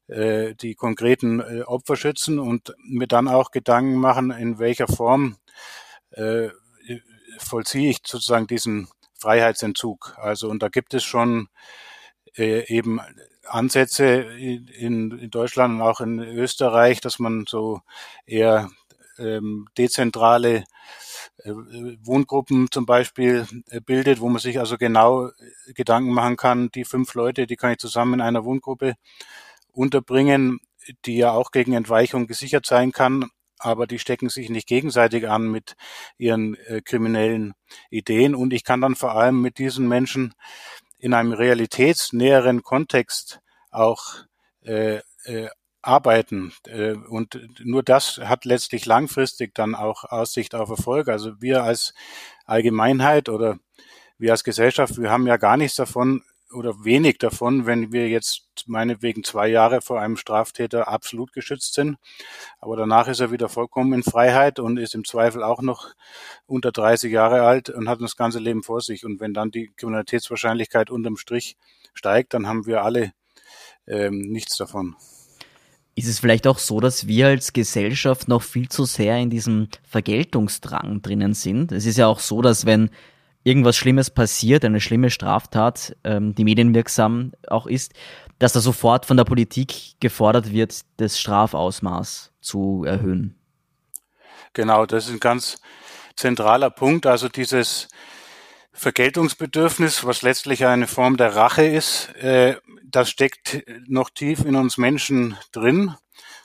äh, 0.09 0.55
die 0.55 0.75
konkreten 0.75 1.41
äh, 1.41 1.63
Opfer 1.63 1.97
schützen 1.97 2.39
und 2.39 2.75
mir 2.79 3.09
dann 3.09 3.29
auch 3.29 3.51
Gedanken 3.51 3.97
machen, 3.97 4.31
in 4.31 4.59
welcher 4.59 4.87
Form 4.87 5.37
äh, 6.11 6.49
vollziehe 7.39 7.91
ich 7.91 7.99
sozusagen 8.07 8.47
diesen 8.47 8.89
Freiheitsentzug. 9.19 10.15
Also 10.17 10.49
und 10.49 10.63
da 10.63 10.69
gibt 10.69 10.95
es 10.95 11.03
schon 11.05 11.49
äh, 12.37 12.73
eben 12.73 13.01
Ansätze 13.49 14.07
in, 14.07 14.69
in 14.69 15.31
Deutschland 15.31 15.75
und 15.75 15.83
auch 15.83 16.01
in 16.01 16.21
Österreich, 16.21 17.01
dass 17.01 17.19
man 17.19 17.45
so 17.49 17.81
eher 18.27 18.71
ähm, 19.19 19.67
dezentrale 19.77 20.65
Wohngruppen 21.45 22.71
zum 22.71 22.87
Beispiel 22.87 23.47
äh, 23.71 23.81
bildet, 23.81 24.21
wo 24.21 24.28
man 24.28 24.40
sich 24.40 24.59
also 24.59 24.78
genau 24.78 25.28
äh, 25.28 25.33
Gedanken 25.75 26.12
machen 26.12 26.37
kann, 26.37 26.71
die 26.71 26.85
fünf 26.85 27.14
Leute, 27.14 27.47
die 27.47 27.57
kann 27.57 27.73
ich 27.73 27.78
zusammen 27.78 28.14
in 28.14 28.21
einer 28.21 28.45
Wohngruppe 28.45 28.95
unterbringen, 29.73 30.61
die 31.05 31.16
ja 31.16 31.33
auch 31.33 31.50
gegen 31.50 31.75
Entweichung 31.75 32.26
gesichert 32.26 32.66
sein 32.66 32.93
kann, 32.93 33.26
aber 33.59 33.87
die 33.87 33.99
stecken 33.99 34.28
sich 34.28 34.50
nicht 34.50 34.69
gegenseitig 34.69 35.28
an 35.28 35.50
mit 35.50 35.76
ihren 36.19 36.55
äh, 36.66 36.81
kriminellen 36.83 37.55
Ideen. 37.90 38.35
Und 38.35 38.52
ich 38.52 38.64
kann 38.64 38.81
dann 38.81 38.95
vor 38.95 39.12
allem 39.12 39.40
mit 39.40 39.59
diesen 39.59 39.88
Menschen 39.88 40.35
in 40.99 41.14
einem 41.14 41.33
realitätsnäheren 41.33 42.62
Kontext 42.62 43.40
auch 43.71 44.25
äh, 44.62 45.00
äh, 45.25 45.49
arbeiten. 45.87 46.52
Äh, 46.66 46.95
und 46.95 47.40
nur 47.62 47.83
das 47.83 48.19
hat 48.19 48.45
letztlich 48.45 48.87
langfristig 48.87 49.55
dann 49.55 49.75
auch 49.75 50.05
Aussicht 50.05 50.55
auf 50.55 50.71
Erfolg. 50.71 51.09
Also 51.09 51.40
wir 51.40 51.62
als 51.62 51.95
Allgemeinheit 52.45 53.28
oder 53.28 53.59
wir 54.19 54.33
als 54.33 54.45
Gesellschaft, 54.45 55.00
wir 55.00 55.11
haben 55.11 55.26
ja 55.26 55.37
gar 55.37 55.57
nichts 55.57 55.76
davon 55.76 56.23
oder 56.52 56.85
wenig 56.85 57.19
davon, 57.19 57.66
wenn 57.66 57.93
wir 57.93 58.09
jetzt 58.09 58.64
meinetwegen 58.66 59.25
zwei 59.25 59.49
Jahre 59.49 59.81
vor 59.81 60.00
einem 60.00 60.16
Straftäter 60.16 60.88
absolut 60.88 61.33
geschützt 61.33 61.75
sind. 61.75 61.97
Aber 62.61 62.76
danach 62.76 63.09
ist 63.09 63.21
er 63.21 63.33
wieder 63.33 63.49
vollkommen 63.49 63.93
in 63.93 64.02
Freiheit 64.02 64.59
und 64.59 64.78
ist 64.78 64.95
im 64.95 65.05
Zweifel 65.05 65.43
auch 65.43 65.61
noch 65.61 65.93
unter 66.47 66.73
30 66.73 67.12
Jahre 67.12 67.43
alt 67.43 67.69
und 67.71 67.88
hat 67.88 68.00
das 68.00 68.16
ganze 68.16 68.38
Leben 68.38 68.62
vor 68.62 68.81
sich. 68.81 69.05
Und 69.05 69.21
wenn 69.21 69.35
dann 69.35 69.50
die 69.50 69.73
Kriminalitätswahrscheinlichkeit 69.76 70.90
unterm 70.90 71.16
Strich 71.16 71.57
steigt, 71.95 72.33
dann 72.35 72.47
haben 72.47 72.66
wir 72.66 72.83
alle 72.83 73.12
ähm, 73.87 74.21
nichts 74.21 74.57
davon. 74.57 74.97
Ist 75.99 76.09
es 76.09 76.19
vielleicht 76.19 76.47
auch 76.47 76.59
so, 76.59 76.79
dass 76.79 77.07
wir 77.07 77.29
als 77.29 77.55
Gesellschaft 77.55 78.29
noch 78.29 78.43
viel 78.43 78.69
zu 78.69 78.85
sehr 78.85 79.17
in 79.17 79.31
diesem 79.31 79.69
Vergeltungsdrang 79.83 81.00
drinnen 81.00 81.33
sind? 81.33 81.73
Es 81.73 81.87
ist 81.87 81.97
ja 81.97 82.07
auch 82.07 82.19
so, 82.19 82.43
dass 82.43 82.67
wenn 82.67 82.91
irgendwas 83.45 83.76
Schlimmes 83.76 84.11
passiert, 84.11 84.62
eine 84.67 84.83
schlimme 84.83 85.09
Straftat, 85.09 85.97
ähm, 86.05 86.35
die 86.35 86.45
medienwirksam 86.45 87.33
auch 87.49 87.67
ist, 87.67 87.95
dass 88.38 88.53
da 88.53 88.61
sofort 88.61 89.07
von 89.07 89.17
der 89.17 89.25
Politik 89.25 89.99
gefordert 89.99 90.53
wird, 90.53 90.83
das 90.99 91.19
Strafausmaß 91.19 92.31
zu 92.43 92.85
erhöhen. 92.87 93.35
Genau, 94.53 94.85
das 94.85 95.07
ist 95.07 95.12
ein 95.12 95.21
ganz 95.21 95.59
zentraler 96.15 96.69
Punkt. 96.69 97.07
Also 97.07 97.31
dieses 97.31 97.88
Vergeltungsbedürfnis, 98.75 100.05
was 100.05 100.21
letztlich 100.21 100.67
eine 100.67 100.87
Form 100.87 101.17
der 101.17 101.35
Rache 101.35 101.65
ist, 101.65 102.15
äh, 102.17 102.57
das 102.90 103.11
steckt 103.11 103.64
noch 103.87 104.11
tief 104.11 104.45
in 104.45 104.57
uns 104.57 104.78
Menschen 104.78 105.37
drin. 105.52 105.95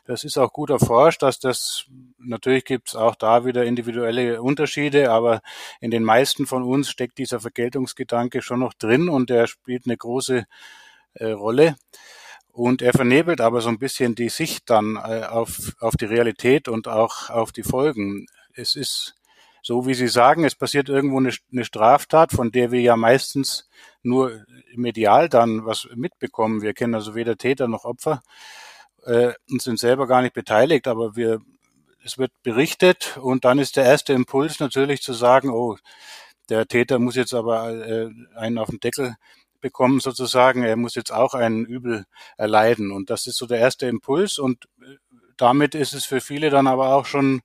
Das 0.06 0.24
ist 0.24 0.38
auch 0.38 0.52
gut 0.52 0.70
erforscht, 0.70 1.22
dass 1.22 1.40
das 1.40 1.86
natürlich 2.18 2.66
gibt 2.66 2.90
es 2.90 2.96
auch 2.96 3.16
da 3.16 3.46
wieder 3.46 3.64
individuelle 3.64 4.42
Unterschiede, 4.42 5.12
aber 5.12 5.42
in 5.80 5.92
den 5.92 6.04
meisten 6.04 6.48
von 6.48 6.64
uns 6.64 6.90
steckt 6.90 7.18
dieser 7.18 7.40
Vergeltungsgedanke 7.40 8.42
schon 8.42 8.60
noch 8.60 8.74
drin 8.74 9.10
und 9.10 9.30
er 9.30 9.48
spielt 9.48 9.86
eine 9.86 9.98
große 9.98 10.46
äh, 11.14 11.26
Rolle. 11.26 11.76
Und 12.52 12.82
er 12.82 12.92
vernebelt 12.92 13.40
aber 13.40 13.62
so 13.62 13.70
ein 13.70 13.80
bisschen 13.80 14.14
die 14.16 14.28
Sicht 14.28 14.70
dann 14.70 14.98
äh, 14.98 15.24
auf, 15.24 15.74
auf 15.80 15.96
die 15.96 16.06
Realität 16.06 16.68
und 16.68 16.88
auch 16.88 17.30
auf 17.30 17.54
die 17.54 17.64
Folgen. 17.64 18.26
Es 18.54 18.76
ist 18.76 19.16
so, 19.62 19.86
wie 19.86 19.94
Sie 19.94 20.08
sagen, 20.08 20.44
es 20.44 20.56
passiert 20.56 20.90
irgendwo 20.90 21.20
eine, 21.20 21.32
eine 21.52 21.66
Straftat, 21.66 22.32
von 22.32 22.52
der 22.52 22.72
wir 22.72 22.82
ja 22.82 22.96
meistens 22.96 23.70
nur 24.02 24.44
medial 24.76 25.30
dann 25.30 25.66
was 25.66 25.88
mitbekommen. 25.96 26.62
Wir 26.62 26.74
kennen 26.74 26.96
also 26.96 27.14
weder 27.16 27.38
Täter 27.38 27.68
noch 27.68 27.86
Opfer 27.86 28.22
äh, 29.06 29.34
und 29.50 29.62
sind 29.62 29.80
selber 29.80 30.08
gar 30.08 30.22
nicht 30.22 30.34
beteiligt, 30.34 30.88
aber 30.88 31.16
wir, 31.16 31.42
es 32.04 32.18
wird 32.18 32.32
berichtet 32.44 33.18
und 33.22 33.46
dann 33.46 33.60
ist 33.60 33.78
der 33.78 33.86
erste 33.86 34.14
Impuls 34.14 34.60
natürlich 34.60 35.02
zu 35.02 35.14
sagen, 35.14 35.50
oh, 35.50 35.78
der 36.50 36.68
Täter 36.68 37.00
muss 37.00 37.16
jetzt 37.16 37.34
aber 37.34 37.70
äh, 37.70 38.10
einen 38.36 38.58
auf 38.58 38.70
den 38.70 38.80
Deckel 38.80 39.16
bekommen 39.62 40.00
sozusagen, 40.00 40.64
er 40.64 40.76
muss 40.76 40.96
jetzt 40.96 41.14
auch 41.14 41.34
ein 41.34 41.66
Übel 41.66 42.06
erleiden. 42.36 42.92
Und 42.92 43.10
das 43.10 43.28
ist 43.28 43.38
so 43.38 43.46
der 43.46 43.60
erste 43.60 43.86
Impuls. 43.86 44.40
Und 44.40 44.66
äh, 44.82 44.98
damit 45.38 45.76
ist 45.76 45.94
es 45.94 46.06
für 46.06 46.20
viele 46.20 46.50
dann 46.50 46.68
aber 46.68 46.96
auch 46.96 47.06
schon 47.06 47.42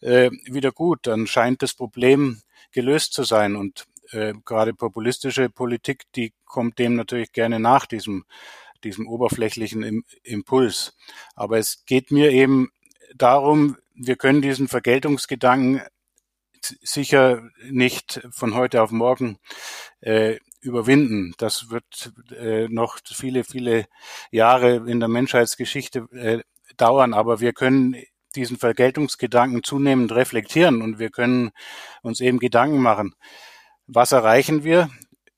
äh, 0.00 0.30
wieder 0.44 0.72
gut, 0.72 1.06
dann 1.06 1.26
scheint 1.26 1.62
das 1.62 1.74
Problem 1.74 2.42
gelöst 2.72 3.12
zu 3.12 3.24
sein 3.24 3.56
und 3.56 3.86
äh, 4.10 4.34
gerade 4.44 4.74
populistische 4.74 5.50
Politik, 5.50 6.04
die 6.14 6.32
kommt 6.44 6.78
dem 6.78 6.96
natürlich 6.96 7.32
gerne 7.32 7.60
nach, 7.60 7.86
diesem, 7.86 8.24
diesem 8.84 9.06
oberflächlichen 9.06 9.82
Im 9.82 10.04
Impuls. 10.22 10.96
Aber 11.34 11.58
es 11.58 11.84
geht 11.86 12.10
mir 12.10 12.30
eben 12.30 12.70
darum, 13.14 13.76
wir 13.94 14.16
können 14.16 14.42
diesen 14.42 14.68
Vergeltungsgedanken 14.68 15.82
sicher 16.60 17.42
nicht 17.70 18.20
von 18.30 18.54
heute 18.54 18.82
auf 18.82 18.90
morgen 18.90 19.38
äh, 20.00 20.38
überwinden. 20.60 21.34
Das 21.38 21.70
wird 21.70 22.12
äh, 22.36 22.68
noch 22.68 22.98
viele, 23.04 23.44
viele 23.44 23.86
Jahre 24.30 24.88
in 24.88 25.00
der 25.00 25.08
Menschheitsgeschichte 25.08 26.08
äh, 26.12 26.42
dauern, 26.76 27.14
aber 27.14 27.40
wir 27.40 27.52
können 27.52 27.96
diesen 28.34 28.58
Vergeltungsgedanken 28.58 29.62
zunehmend 29.62 30.12
reflektieren 30.12 30.82
und 30.82 30.98
wir 30.98 31.10
können 31.10 31.50
uns 32.02 32.20
eben 32.20 32.38
Gedanken 32.38 32.80
machen. 32.80 33.14
Was 33.86 34.12
erreichen 34.12 34.64
wir, 34.64 34.90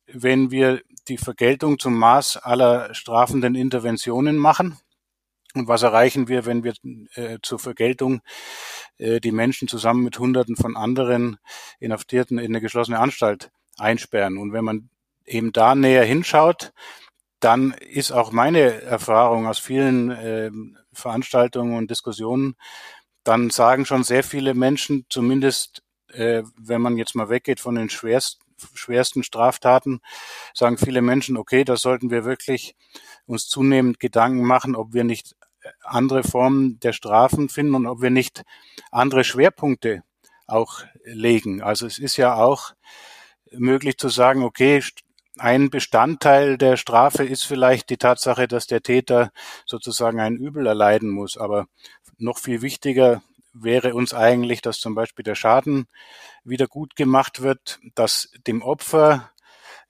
wenn 0.06 0.50
wir 0.50 0.82
die 1.09 1.18
Vergeltung 1.18 1.78
zum 1.78 1.94
Maß 1.99 2.37
aller 2.38 2.94
strafenden 2.94 3.54
Interventionen 3.54 4.37
machen? 4.37 4.78
Und 5.54 5.66
was 5.66 5.82
erreichen 5.82 6.28
wir, 6.28 6.47
wenn 6.47 6.62
wir 6.62 6.75
äh, 7.14 7.38
zur 7.42 7.59
Vergeltung 7.59 8.20
äh, 8.99 9.20
die 9.20 9.32
Menschen 9.32 9.66
zusammen 9.66 10.04
mit 10.04 10.18
Hunderten 10.18 10.56
von 10.56 10.76
anderen 10.76 11.38
Inhaftierten 11.80 12.38
in 12.38 12.52
eine 12.52 12.61
geschlossene 12.61 13.00
Anstalt 13.00 13.50
einsperren? 13.76 14.38
Und 14.38 14.52
wenn 14.52 14.64
man 14.64 14.90
eben 15.26 15.52
da 15.52 15.75
näher 15.75 16.04
hinschaut, 16.04 16.73
dann 17.40 17.73
ist 17.73 18.12
auch 18.12 18.30
meine 18.30 18.82
Erfahrung 18.82 19.49
aus 19.49 19.59
vielen 19.59 20.11
äh, 20.11 20.50
Veranstaltungen 20.92 21.76
und 21.76 21.90
Diskussionen, 21.90 22.56
dann 23.25 23.50
sagen 23.50 23.87
schon 23.87 24.04
sehr 24.04 24.25
viele 24.25 24.54
Menschen, 24.54 25.06
zumindest 25.09 25.82
äh, 26.09 26.42
wenn 26.59 26.80
man 26.80 26.97
jetzt 26.97 27.14
mal 27.14 27.28
weggeht 27.28 27.61
von 27.61 27.75
den 27.75 27.90
schwerst, 27.90 28.40
schwersten 28.75 29.23
Straftaten, 29.23 30.00
sagen 30.54 30.78
viele 30.78 31.02
Menschen, 31.02 31.37
okay, 31.37 31.64
da 31.64 31.76
sollten 31.76 32.11
wir 32.11 32.25
wirklich 32.25 32.75
uns 33.26 33.47
zunehmend 33.47 34.00
Gedanken 34.00 34.42
machen, 34.44 34.75
ob 34.75 34.92
wir 34.92 35.04
nicht 35.04 35.35
andere 35.82 36.23
Formen 36.25 36.80
der 36.80 36.92
Strafen 36.92 37.49
finden 37.49 37.75
und 37.75 37.87
ob 37.87 38.00
wir 38.00 38.11
nicht 38.11 38.42
andere 38.90 39.25
Schwerpunkte 39.25 40.02
auch 40.47 40.82
legen. 41.04 41.62
Also 41.62 41.87
es 41.87 41.99
ist 41.99 42.16
ja 42.16 42.35
auch 42.35 42.73
möglich 43.52 43.99
zu 43.99 44.09
sagen, 44.09 44.42
okay, 44.42 44.82
ein 45.40 45.70
Bestandteil 45.70 46.59
der 46.59 46.76
Strafe 46.76 47.25
ist 47.25 47.44
vielleicht 47.44 47.90
die 47.90 47.97
Tatsache, 47.97 48.47
dass 48.47 48.66
der 48.66 48.82
Täter 48.82 49.30
sozusagen 49.66 50.20
ein 50.20 50.37
Übel 50.37 50.66
erleiden 50.66 51.11
muss. 51.11 51.37
Aber 51.37 51.66
noch 52.18 52.38
viel 52.38 52.62
wichtiger 52.62 53.23
wäre 53.52 53.94
uns 53.94 54.14
eigentlich, 54.14 54.62
dass 54.62 54.78
zum 54.78 54.94
Beispiel 54.94 55.23
der 55.23 55.35
Schaden 55.35 55.87
wieder 56.44 56.66
gut 56.66 56.94
gemacht 56.94 57.42
wird, 57.42 57.80
dass 57.94 58.30
dem 58.47 58.62
Opfer 58.62 59.30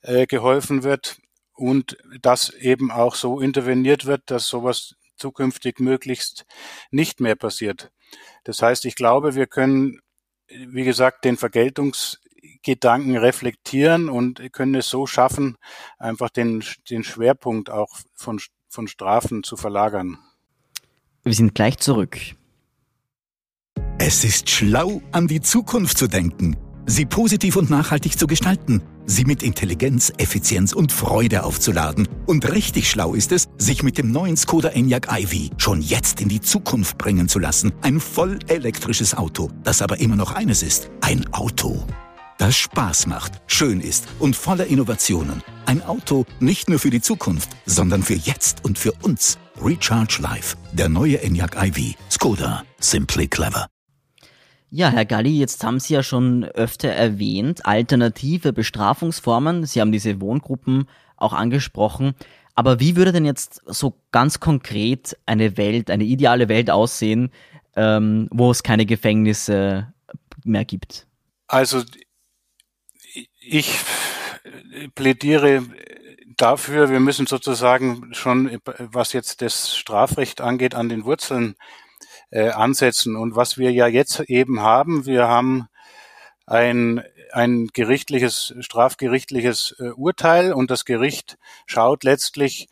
äh, 0.03 0.27
geholfen 0.27 0.83
wird 0.83 1.19
und 1.53 1.99
dass 2.23 2.51
eben 2.51 2.91
auch 2.91 3.15
so 3.15 3.41
interveniert 3.41 4.07
wird, 4.07 4.31
dass 4.31 4.47
sowas 4.47 4.95
zukünftig 5.17 5.81
möglichst 5.81 6.47
nicht 6.91 7.21
mehr 7.21 7.37
passiert. 7.37 7.91
Das 8.45 8.63
heißt, 8.63 8.87
ich 8.87 8.95
glaube, 8.95 9.35
wir 9.35 9.47
können, 9.47 10.01
wie 10.49 10.85
gesagt, 10.85 11.25
den 11.25 11.37
Vergeltungsgedanken 12.41 13.17
reflektieren 13.17 14.09
und 14.09 14.41
können 14.53 14.75
es 14.75 14.89
so 14.89 15.07
schaffen, 15.07 15.57
einfach 15.99 16.31
den, 16.31 16.63
den 16.89 17.05
Schwerpunkt 17.05 17.71
auch 17.71 17.99
von, 18.15 18.41
von 18.69 18.89
Strafen 18.89 19.43
zu 19.43 19.57
verlagern. 19.57 20.19
Wir 21.23 21.35
sind 21.35 21.55
gleich 21.55 21.79
zurück. 21.79 22.19
Es 23.99 24.25
ist 24.25 24.49
schlau, 24.49 25.03
an 25.13 25.27
die 25.27 25.41
Zukunft 25.41 25.99
zu 25.99 26.07
denken, 26.07 26.57
sie 26.87 27.05
positiv 27.05 27.57
und 27.57 27.69
nachhaltig 27.69 28.19
zu 28.19 28.27
gestalten, 28.27 28.83
sie 29.05 29.25
mit 29.25 29.43
Intelligenz, 29.43 30.11
Effizienz 30.17 30.73
und 30.73 30.91
Freude 30.91 31.45
aufzuladen. 31.45 32.09
Und 32.27 32.51
richtig 32.51 32.91
schlau 32.91 33.13
ist 33.13 33.33
es, 33.33 33.49
sich 33.59 33.83
mit 33.83 33.99
dem 33.99 34.11
neuen 34.11 34.39
Skoda 34.39 34.71
Enyaq 34.71 35.09
iV 35.11 35.51
schon 35.59 35.83
jetzt 35.83 36.23
in 36.23 36.31
die 36.31 36.41
Zukunft 36.41 36.97
bringen 36.97 37.29
zu 37.29 37.39
lassen. 37.39 37.73
Ein 37.83 38.01
voll 38.01 38.39
elektrisches 38.49 39.15
Auto, 39.15 39.51
das 39.63 39.83
aber 39.83 40.01
immer 40.01 40.17
noch 40.17 40.33
eines 40.33 40.63
ist, 40.63 40.91
ein 41.03 41.31
Auto. 41.35 41.87
Das 42.41 42.57
Spaß 42.57 43.07
macht, 43.07 43.35
schön 43.49 43.83
ist 43.83 44.09
und 44.19 44.35
voller 44.35 44.65
Innovationen. 44.65 45.43
Ein 45.67 45.83
Auto 45.83 46.25
nicht 46.39 46.71
nur 46.71 46.79
für 46.79 46.89
die 46.89 47.03
Zukunft, 47.03 47.51
sondern 47.67 48.03
für 48.03 48.15
jetzt 48.15 48.65
und 48.65 48.79
für 48.79 48.93
uns. 49.03 49.39
Recharge 49.63 50.23
Life, 50.23 50.57
der 50.73 50.89
neue 50.89 51.21
Enyaq 51.21 51.55
iV. 51.63 51.95
Skoda, 52.11 52.63
simply 52.79 53.29
clever. 53.29 53.67
Ja, 54.71 54.89
Herr 54.89 55.05
Galli, 55.05 55.39
jetzt 55.39 55.63
haben 55.63 55.81
Sie 55.81 55.93
ja 55.93 56.03
schon 56.03 56.45
öfter 56.45 56.89
erwähnt, 56.89 57.67
alternative 57.67 58.55
Bestrafungsformen. 58.55 59.67
Sie 59.67 59.83
haben 59.83 59.93
diese 59.93 60.23
Wohngruppen 60.23 60.89
auch 61.19 61.35
angesprochen. 61.35 62.15
Aber 62.55 62.81
wie 62.81 62.97
würde 62.97 63.13
denn 63.13 63.27
jetzt 63.27 63.61
so 63.67 64.01
ganz 64.13 64.41
konkret 64.41 65.15
eine 65.27 65.59
Welt, 65.59 65.91
eine 65.91 66.05
ideale 66.05 66.49
Welt 66.49 66.71
aussehen, 66.71 67.33
ähm, 67.77 68.29
wo 68.33 68.51
es 68.51 68.63
keine 68.63 68.87
Gefängnisse 68.87 69.93
mehr 70.43 70.65
gibt? 70.65 71.07
Also 71.47 71.83
ich 73.51 73.81
plädiere 74.95 75.65
dafür, 76.37 76.89
wir 76.89 77.01
müssen 77.01 77.27
sozusagen 77.27 78.15
schon, 78.15 78.61
was 78.79 79.13
jetzt 79.13 79.43
das 79.43 79.77
Strafrecht 79.77 80.41
angeht, 80.41 80.75
an 80.75 80.89
den 80.89 81.05
Wurzeln 81.05 81.57
äh, 82.31 82.51
ansetzen. 82.51 83.17
Und 83.17 83.35
was 83.35 83.59
wir 83.59 83.73
ja 83.73 83.89
jetzt 83.89 84.21
eben 84.21 84.61
haben, 84.61 85.05
wir 85.05 85.27
haben 85.27 85.69
ein, 86.47 87.03
ein 87.33 87.69
gerichtliches, 87.73 88.55
strafgerichtliches 88.61 89.75
äh, 89.81 89.91
Urteil 89.91 90.53
und 90.53 90.71
das 90.71 90.85
Gericht 90.85 91.37
schaut 91.67 92.05
letztlich 92.05 92.69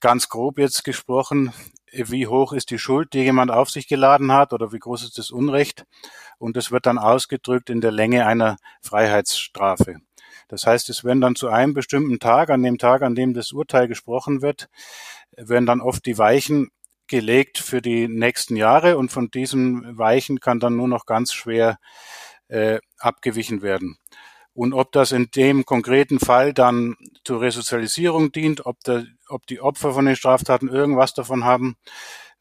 ganz 0.00 0.28
grob 0.28 0.58
jetzt 0.58 0.84
gesprochen, 0.84 1.52
wie 1.92 2.26
hoch 2.26 2.52
ist 2.52 2.70
die 2.70 2.78
Schuld, 2.78 3.12
die 3.12 3.20
jemand 3.20 3.50
auf 3.50 3.70
sich 3.70 3.88
geladen 3.88 4.32
hat 4.32 4.52
oder 4.52 4.72
wie 4.72 4.78
groß 4.78 5.04
ist 5.04 5.18
das 5.18 5.30
Unrecht. 5.30 5.84
Und 6.38 6.56
das 6.56 6.70
wird 6.70 6.86
dann 6.86 6.98
ausgedrückt 6.98 7.70
in 7.70 7.80
der 7.80 7.92
Länge 7.92 8.26
einer 8.26 8.56
Freiheitsstrafe. 8.80 9.96
Das 10.48 10.66
heißt, 10.66 10.88
es 10.88 11.04
werden 11.04 11.20
dann 11.20 11.34
zu 11.34 11.48
einem 11.48 11.74
bestimmten 11.74 12.18
Tag, 12.18 12.50
an 12.50 12.62
dem 12.62 12.78
Tag, 12.78 13.02
an 13.02 13.14
dem 13.14 13.34
das 13.34 13.52
Urteil 13.52 13.86
gesprochen 13.86 14.40
wird, 14.40 14.68
werden 15.36 15.66
dann 15.66 15.80
oft 15.80 16.06
die 16.06 16.16
Weichen 16.16 16.70
gelegt 17.06 17.58
für 17.58 17.82
die 17.82 18.08
nächsten 18.08 18.56
Jahre 18.56 18.98
und 18.98 19.10
von 19.10 19.30
diesen 19.30 19.96
Weichen 19.96 20.40
kann 20.40 20.60
dann 20.60 20.76
nur 20.76 20.88
noch 20.88 21.06
ganz 21.06 21.32
schwer 21.32 21.78
äh, 22.48 22.78
abgewichen 22.98 23.62
werden. 23.62 23.98
Und 24.58 24.72
ob 24.72 24.90
das 24.90 25.12
in 25.12 25.30
dem 25.30 25.64
konkreten 25.64 26.18
Fall 26.18 26.52
dann 26.52 26.96
zur 27.22 27.40
Resozialisierung 27.40 28.32
dient, 28.32 28.66
ob, 28.66 28.82
der, 28.82 29.06
ob 29.28 29.46
die 29.46 29.60
Opfer 29.60 29.92
von 29.92 30.04
den 30.04 30.16
Straftaten 30.16 30.66
irgendwas 30.66 31.14
davon 31.14 31.44
haben, 31.44 31.76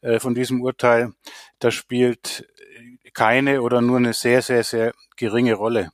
äh, 0.01 0.19
von 0.19 0.33
diesem 0.33 0.63
Urteil, 0.63 1.13
das 1.59 1.75
spielt 1.75 2.47
keine 3.13 3.61
oder 3.61 3.81
nur 3.81 3.97
eine 3.97 4.13
sehr, 4.13 4.41
sehr, 4.41 4.63
sehr 4.63 4.95
geringe 5.15 5.53
Rolle. 5.53 5.91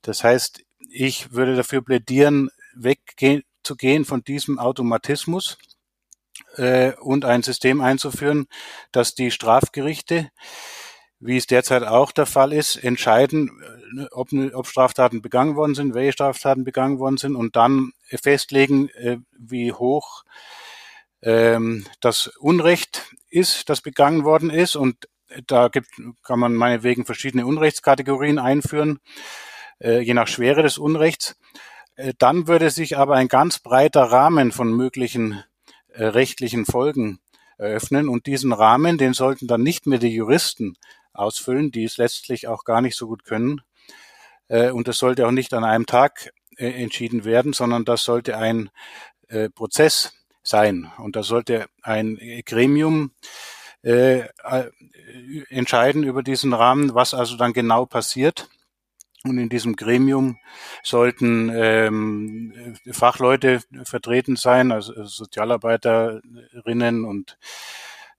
Das 0.00 0.24
heißt, 0.24 0.62
ich 0.88 1.32
würde 1.32 1.54
dafür 1.54 1.82
plädieren, 1.82 2.48
wegzugehen 2.74 4.06
von 4.06 4.24
diesem 4.24 4.58
Automatismus 4.58 5.58
äh, 6.56 6.92
und 6.94 7.26
ein 7.26 7.42
System 7.42 7.82
einzuführen, 7.82 8.46
dass 8.90 9.14
die 9.14 9.30
Strafgerichte, 9.30 10.30
wie 11.20 11.36
es 11.36 11.46
derzeit 11.46 11.82
auch 11.82 12.10
der 12.10 12.24
Fall 12.24 12.54
ist, 12.54 12.76
entscheiden, 12.76 13.50
ob, 14.10 14.32
ob 14.32 14.66
Straftaten 14.66 15.22
begangen 15.22 15.56
worden 15.56 15.74
sind, 15.74 15.94
welche 15.94 16.12
Straftaten 16.12 16.64
begangen 16.64 16.98
worden 16.98 17.16
sind 17.16 17.36
und 17.36 17.56
dann 17.56 17.92
festlegen, 18.04 18.88
äh, 18.90 19.18
wie 19.38 19.72
hoch 19.72 20.24
ähm, 21.22 21.84
das 22.00 22.28
Unrecht 22.38 23.14
ist, 23.30 23.68
das 23.68 23.80
begangen 23.80 24.24
worden 24.24 24.50
ist. 24.50 24.76
Und 24.76 25.08
da 25.46 25.68
gibt, 25.68 25.88
kann 26.22 26.38
man 26.38 26.54
meinetwegen 26.54 27.04
verschiedene 27.04 27.46
Unrechtskategorien 27.46 28.38
einführen, 28.38 29.00
äh, 29.80 30.00
je 30.00 30.14
nach 30.14 30.28
Schwere 30.28 30.62
des 30.62 30.78
Unrechts. 30.78 31.36
Äh, 31.96 32.14
dann 32.18 32.48
würde 32.48 32.70
sich 32.70 32.96
aber 32.96 33.14
ein 33.16 33.28
ganz 33.28 33.58
breiter 33.58 34.04
Rahmen 34.04 34.52
von 34.52 34.72
möglichen 34.72 35.44
äh, 35.88 36.04
rechtlichen 36.04 36.64
Folgen 36.64 37.20
eröffnen. 37.58 38.08
Und 38.08 38.26
diesen 38.26 38.52
Rahmen, 38.52 38.98
den 38.98 39.12
sollten 39.12 39.46
dann 39.46 39.62
nicht 39.62 39.86
mehr 39.86 39.98
die 39.98 40.14
Juristen 40.14 40.76
ausfüllen, 41.12 41.70
die 41.72 41.84
es 41.84 41.96
letztlich 41.96 42.46
auch 42.46 42.64
gar 42.64 42.80
nicht 42.80 42.96
so 42.96 43.08
gut 43.08 43.24
können. 43.24 43.60
Äh, 44.48 44.70
und 44.70 44.88
das 44.88 44.98
sollte 44.98 45.26
auch 45.26 45.30
nicht 45.30 45.54
an 45.54 45.64
einem 45.64 45.86
Tag 45.86 46.30
äh, 46.56 46.82
entschieden 46.82 47.24
werden, 47.24 47.52
sondern 47.52 47.84
das 47.84 48.04
sollte 48.04 48.36
ein 48.36 48.70
äh, 49.28 49.48
Prozess 49.50 50.12
sein. 50.42 50.90
Und 50.98 51.16
da 51.16 51.22
sollte 51.22 51.66
ein 51.82 52.18
Gremium 52.44 53.12
entscheiden 55.50 56.02
über 56.02 56.24
diesen 56.24 56.52
Rahmen, 56.52 56.94
was 56.94 57.14
also 57.14 57.36
dann 57.36 57.52
genau 57.52 57.86
passiert. 57.86 58.48
Und 59.24 59.38
in 59.38 59.48
diesem 59.48 59.76
Gremium 59.76 60.38
sollten 60.82 61.50
ähm, 61.54 62.76
Fachleute 62.90 63.60
vertreten 63.84 64.34
sein, 64.36 64.72
also 64.72 65.04
Sozialarbeiterinnen 65.04 67.04
und 67.04 67.38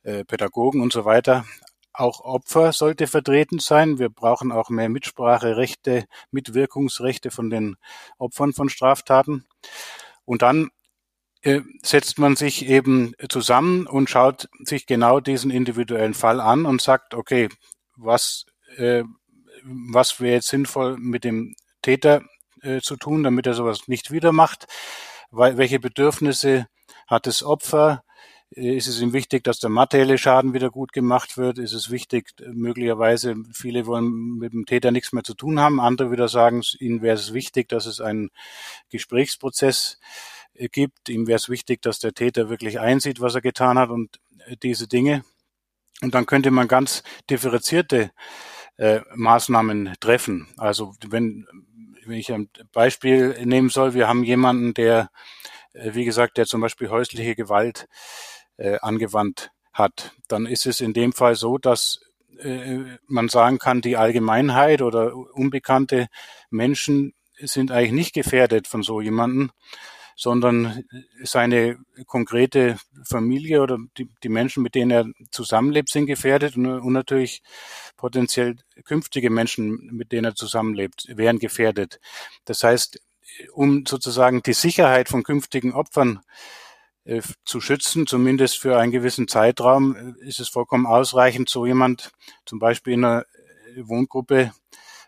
äh, 0.03 0.23
Pädagogen 0.23 0.81
und 0.81 0.93
so 0.93 1.03
weiter. 1.05 1.45
Auch 1.93 2.21
Opfer 2.21 2.71
sollte 2.71 3.07
vertreten 3.07 3.59
sein. 3.59 3.99
Wir 3.99 4.09
brauchen 4.09 4.51
auch 4.51 4.69
mehr 4.69 4.89
Mitspracherechte, 4.89 6.05
Mitwirkungsrechte 6.31 7.31
von 7.31 7.49
den 7.49 7.77
Opfern 8.17 8.53
von 8.53 8.69
Straftaten. 8.69 9.45
Und 10.25 10.41
dann 10.41 10.69
äh, 11.41 11.61
setzt 11.83 12.19
man 12.19 12.35
sich 12.35 12.67
eben 12.67 13.13
zusammen 13.29 13.87
und 13.87 14.09
schaut 14.09 14.49
sich 14.63 14.85
genau 14.85 15.19
diesen 15.19 15.51
individuellen 15.51 16.13
Fall 16.13 16.39
an 16.39 16.65
und 16.65 16.81
sagt, 16.81 17.13
okay, 17.13 17.49
was 17.95 18.45
äh, 18.77 19.03
was 19.63 20.19
wäre 20.19 20.35
jetzt 20.35 20.47
sinnvoll 20.47 20.97
mit 20.97 21.23
dem 21.23 21.55
Täter 21.81 22.21
äh, 22.61 22.81
zu 22.81 22.95
tun, 22.95 23.23
damit 23.23 23.47
er 23.47 23.53
sowas 23.53 23.87
nicht 23.87 24.11
wieder 24.11 24.31
macht? 24.31 24.67
Weil, 25.31 25.57
welche 25.57 25.79
Bedürfnisse 25.79 26.67
hat 27.07 27.27
das 27.27 27.43
Opfer? 27.43 28.03
Ist 28.51 28.87
es 28.87 28.99
ihm 28.99 29.13
wichtig, 29.13 29.43
dass 29.43 29.59
der 29.59 29.69
materielle 29.69 30.17
Schaden 30.17 30.53
wieder 30.53 30.71
gut 30.71 30.91
gemacht 30.91 31.37
wird? 31.37 31.59
Ist 31.59 31.73
es 31.73 31.91
wichtig, 31.91 32.33
möglicherweise, 32.51 33.35
viele 33.53 33.85
wollen 33.85 34.37
mit 34.39 34.53
dem 34.53 34.65
Täter 34.65 34.89
nichts 34.91 35.13
mehr 35.13 35.23
zu 35.23 35.35
tun 35.35 35.59
haben, 35.59 35.79
andere 35.79 36.11
wieder 36.11 36.27
sagen, 36.27 36.63
ihnen 36.79 37.03
wäre 37.03 37.15
es 37.15 37.33
wichtig, 37.33 37.69
dass 37.69 37.85
es 37.85 38.01
einen 38.01 38.31
Gesprächsprozess 38.89 39.99
äh, 40.55 40.67
gibt. 40.67 41.09
Ihm 41.09 41.27
wäre 41.27 41.37
es 41.37 41.49
wichtig, 41.49 41.83
dass 41.83 41.99
der 41.99 42.13
Täter 42.13 42.49
wirklich 42.49 42.79
einsieht, 42.79 43.21
was 43.21 43.35
er 43.35 43.41
getan 43.41 43.77
hat 43.77 43.91
und 43.91 44.19
äh, 44.47 44.57
diese 44.57 44.87
Dinge. 44.87 45.23
Und 46.01 46.15
dann 46.15 46.25
könnte 46.25 46.49
man 46.49 46.67
ganz 46.67 47.03
differenzierte 47.29 48.11
äh, 48.77 49.01
Maßnahmen 49.13 49.95
treffen. 49.99 50.47
Also 50.57 50.95
wenn, 51.07 51.45
wenn 52.05 52.17
ich 52.17 52.31
ein 52.33 52.49
Beispiel 52.71 53.45
nehmen 53.45 53.69
soll, 53.69 53.93
wir 53.93 54.07
haben 54.07 54.23
jemanden, 54.23 54.73
der, 54.73 55.11
äh, 55.73 55.93
wie 55.93 56.05
gesagt, 56.05 56.37
der 56.37 56.45
zum 56.45 56.61
Beispiel 56.61 56.89
häusliche 56.89 57.35
Gewalt 57.35 57.87
äh, 58.59 58.77
angewandt 58.81 59.51
hat, 59.73 60.11
dann 60.27 60.45
ist 60.45 60.65
es 60.65 60.81
in 60.81 60.93
dem 60.93 61.13
Fall 61.13 61.35
so, 61.35 61.57
dass 61.57 62.01
äh, 62.39 62.79
man 63.07 63.29
sagen 63.29 63.57
kann, 63.57 63.81
die 63.81 63.97
Allgemeinheit 63.97 64.81
oder 64.81 65.15
unbekannte 65.15 66.07
Menschen 66.49 67.13
sind 67.37 67.71
eigentlich 67.71 67.93
nicht 67.93 68.13
gefährdet 68.13 68.67
von 68.67 68.83
so 68.83 69.01
jemanden, 69.01 69.51
sondern 70.15 70.83
seine 71.23 71.77
konkrete 72.05 72.77
Familie 73.05 73.61
oder 73.61 73.77
die, 73.97 74.09
die 74.21 74.29
Menschen, 74.29 74.61
mit 74.61 74.75
denen 74.75 74.91
er 74.91 75.05
zusammenlebt, 75.31 75.89
sind 75.89 76.07
gefährdet 76.07 76.57
und, 76.57 76.65
und 76.65 76.91
natürlich 76.91 77.41
potenziell 77.95 78.57
künftige 78.83 79.29
Menschen, 79.29 79.89
mit 79.93 80.11
denen 80.11 80.25
er 80.25 80.35
zusammenlebt, 80.35 81.05
wären 81.15 81.39
gefährdet. 81.39 82.01
Das 82.43 82.63
heißt, 82.63 83.01
um 83.53 83.85
sozusagen 83.85 84.43
die 84.43 84.53
Sicherheit 84.53 85.07
von 85.07 85.23
künftigen 85.23 85.73
Opfern 85.73 86.19
zu 87.45 87.61
schützen, 87.61 88.07
zumindest 88.07 88.59
für 88.59 88.77
einen 88.77 88.91
gewissen 88.91 89.27
Zeitraum, 89.27 89.95
äh, 89.95 90.27
ist 90.27 90.39
es 90.39 90.49
vollkommen 90.49 90.85
ausreichend, 90.85 91.49
so 91.49 91.65
jemand 91.65 92.11
zum 92.45 92.59
Beispiel 92.59 92.93
in 92.93 93.05
einer 93.05 93.25
Wohngruppe 93.75 94.51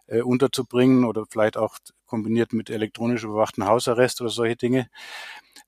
äh, 0.07 0.21
unterzubringen 0.21 1.05
oder 1.05 1.25
vielleicht 1.29 1.57
auch 1.57 1.77
kombiniert 2.05 2.53
mit 2.53 2.69
elektronisch 2.69 3.23
überwachten 3.23 3.65
Hausarrest 3.65 4.21
oder 4.21 4.29
solche 4.29 4.55
Dinge. 4.55 4.89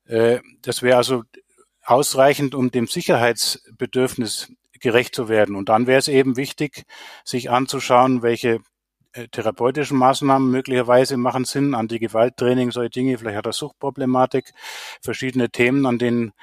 Äh, 0.05 0.39
das 0.61 0.81
wäre 0.81 0.97
also 0.97 1.23
ausreichend, 1.83 2.55
um 2.55 2.71
dem 2.71 2.87
Sicherheitsbedürfnis 2.87 4.51
gerecht 4.79 5.15
zu 5.15 5.29
werden. 5.29 5.55
Und 5.55 5.69
dann 5.69 5.87
wäre 5.87 5.99
es 5.99 6.07
eben 6.07 6.35
wichtig, 6.35 6.83
sich 7.23 7.49
anzuschauen, 7.49 8.21
welche 8.21 8.55
äh, 8.55 8.59
therapeutischen 9.31 9.97
Maßnahmen 9.97 10.49
möglicherweise 10.49 11.17
machen 11.17 11.45
Sinn, 11.45 11.75
Anti-Gewalt-Training, 11.75 12.71
solche 12.71 12.89
Dinge, 12.89 13.17
vielleicht 13.17 13.37
hat 13.37 13.45
er 13.45 13.53
Suchtproblematik, 13.53 14.53
verschiedene 15.01 15.49
Themen, 15.49 15.85
an 15.85 15.99
denen 15.99 16.33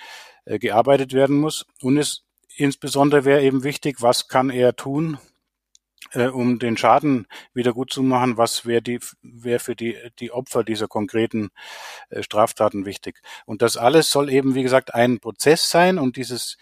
äh, 0.44 0.58
gearbeitet 0.58 1.12
werden 1.12 1.36
muss. 1.36 1.66
Und 1.82 1.98
es 1.98 2.24
insbesondere 2.56 3.24
wäre 3.24 3.42
eben 3.42 3.64
wichtig, 3.64 4.02
was 4.02 4.28
kann 4.28 4.50
er 4.50 4.76
tun, 4.76 5.18
äh, 6.12 6.26
um 6.26 6.58
den 6.58 6.76
Schaden 6.76 7.26
wieder 7.54 7.72
gut 7.72 7.92
zu 7.92 8.02
machen, 8.02 8.36
was 8.36 8.66
wäre 8.66 8.82
die 8.82 9.00
wäre 9.22 9.60
für 9.60 9.76
die 9.76 9.96
die 10.18 10.32
Opfer 10.32 10.64
dieser 10.64 10.88
konkreten 10.88 11.50
äh, 12.08 12.22
Straftaten 12.22 12.84
wichtig. 12.84 13.20
Und 13.46 13.62
das 13.62 13.76
alles 13.76 14.10
soll 14.10 14.30
eben 14.30 14.54
wie 14.54 14.62
gesagt 14.62 14.94
ein 14.94 15.20
Prozess 15.20 15.70
sein 15.70 15.98
und 15.98 16.16
dieses 16.16 16.56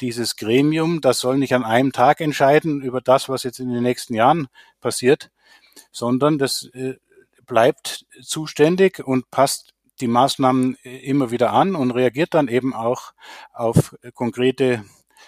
dieses 0.00 0.36
Gremium, 0.36 1.00
das 1.00 1.20
soll 1.20 1.38
nicht 1.38 1.54
an 1.54 1.64
einem 1.64 1.92
Tag 1.92 2.20
entscheiden 2.20 2.82
über 2.82 3.00
das, 3.00 3.28
was 3.28 3.44
jetzt 3.44 3.60
in 3.60 3.72
den 3.72 3.82
nächsten 3.82 4.14
Jahren 4.14 4.48
passiert, 4.80 5.30
sondern 5.90 6.38
das 6.38 6.64
äh, 6.74 6.94
bleibt 7.46 8.06
zuständig 8.22 9.04
und 9.04 9.30
passt 9.30 9.74
die 10.00 10.08
Maßnahmen 10.08 10.76
äh, 10.84 10.98
immer 10.98 11.30
wieder 11.30 11.52
an 11.52 11.74
und 11.74 11.90
reagiert 11.90 12.34
dann 12.34 12.48
eben 12.48 12.74
auch 12.74 13.12
auf 13.52 13.96
konkrete 14.14 14.84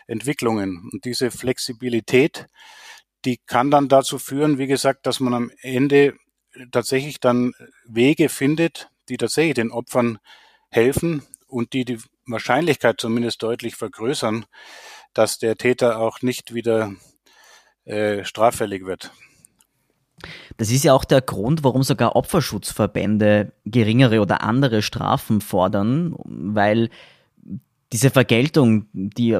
Entwicklungen. 0.06 0.88
Und 0.92 1.04
diese 1.04 1.30
Flexibilität 1.30 2.48
die 3.24 3.38
kann 3.38 3.70
dann 3.70 3.88
dazu 3.88 4.18
führen, 4.18 4.58
wie 4.58 4.66
gesagt, 4.66 5.06
dass 5.06 5.20
man 5.20 5.34
am 5.34 5.50
Ende 5.62 6.14
tatsächlich 6.70 7.20
dann 7.20 7.54
Wege 7.86 8.28
findet, 8.28 8.90
die 9.08 9.16
tatsächlich 9.16 9.54
den 9.54 9.70
Opfern 9.70 10.18
helfen 10.70 11.26
und 11.48 11.72
die 11.72 11.84
die 11.84 11.98
Wahrscheinlichkeit 12.26 13.00
zumindest 13.00 13.42
deutlich 13.42 13.76
vergrößern, 13.76 14.46
dass 15.12 15.38
der 15.38 15.56
Täter 15.56 15.98
auch 15.98 16.22
nicht 16.22 16.54
wieder 16.54 16.92
äh, 17.84 18.24
straffällig 18.24 18.86
wird. 18.86 19.12
Das 20.56 20.70
ist 20.70 20.84
ja 20.84 20.92
auch 20.92 21.04
der 21.04 21.20
Grund, 21.20 21.64
warum 21.64 21.82
sogar 21.82 22.16
Opferschutzverbände 22.16 23.52
geringere 23.64 24.20
oder 24.20 24.42
andere 24.42 24.82
Strafen 24.82 25.40
fordern, 25.40 26.14
weil 26.24 26.90
diese 27.92 28.10
Vergeltung, 28.10 28.86
die 28.92 29.38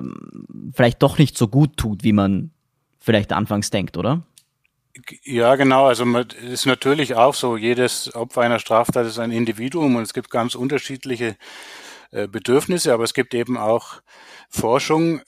vielleicht 0.73 1.03
doch 1.03 1.19
nicht 1.19 1.37
so 1.37 1.49
gut 1.49 1.77
tut, 1.77 2.05
wie 2.05 2.13
man 2.13 2.51
vielleicht 3.01 3.33
anfangs 3.33 3.71
denkt, 3.71 3.97
oder? 3.97 4.23
Ja, 5.25 5.57
genau. 5.57 5.87
Also 5.87 6.05
es 6.17 6.35
ist 6.43 6.67
natürlich 6.67 7.15
auch 7.17 7.35
so, 7.35 7.57
jedes 7.57 8.15
Opfer 8.15 8.43
einer 8.43 8.61
Straftat 8.61 9.07
ist 9.07 9.19
ein 9.19 9.33
Individuum 9.33 9.97
und 9.97 10.03
es 10.03 10.15
gibt 10.15 10.31
ganz 10.31 10.55
unterschiedliche 10.55 11.37
äh, 12.13 12.29
Bedürfnisse, 12.29 12.95
aber 12.95 13.03
es 13.03 13.13
gibt 13.13 13.35
eben 13.35 13.57
auch 13.57 14.01
Forschung 14.49 15.21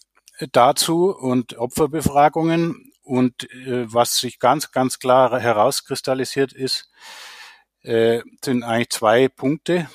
dazu 0.52 1.10
und 1.10 1.58
Opferbefragungen. 1.58 2.85
Und 3.06 3.48
äh, 3.52 3.92
was 3.92 4.18
sich 4.18 4.40
ganz, 4.40 4.72
ganz 4.72 4.98
klar 4.98 5.38
herauskristallisiert 5.38 6.52
ist, 6.52 6.90
äh, 7.82 8.20
sind 8.44 8.64
eigentlich 8.64 8.90
zwei 8.90 9.28
Punkte, 9.28 9.88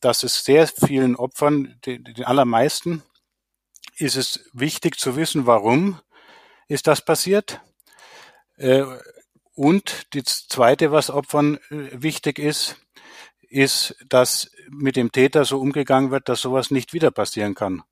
dass 0.00 0.22
es 0.22 0.44
sehr 0.44 0.66
vielen 0.66 1.16
Opfern, 1.16 1.80
den, 1.86 2.04
den 2.04 2.24
allermeisten, 2.26 3.02
ist 3.96 4.16
es 4.16 4.50
wichtig 4.52 4.98
zu 4.98 5.16
wissen, 5.16 5.46
warum 5.46 5.98
ist 6.68 6.86
das 6.88 7.00
passiert. 7.02 7.62
Äh, 8.58 8.84
und 9.54 10.14
das 10.14 10.46
Zweite, 10.46 10.92
was 10.92 11.08
Opfern 11.08 11.56
äh, 11.70 12.02
wichtig 12.02 12.38
ist, 12.38 12.76
ist, 13.48 13.96
dass 14.10 14.50
mit 14.68 14.96
dem 14.96 15.10
Täter 15.10 15.46
so 15.46 15.58
umgegangen 15.58 16.10
wird, 16.10 16.28
dass 16.28 16.42
sowas 16.42 16.70
nicht 16.70 16.92
wieder 16.92 17.10
passieren 17.12 17.54
kann. 17.54 17.82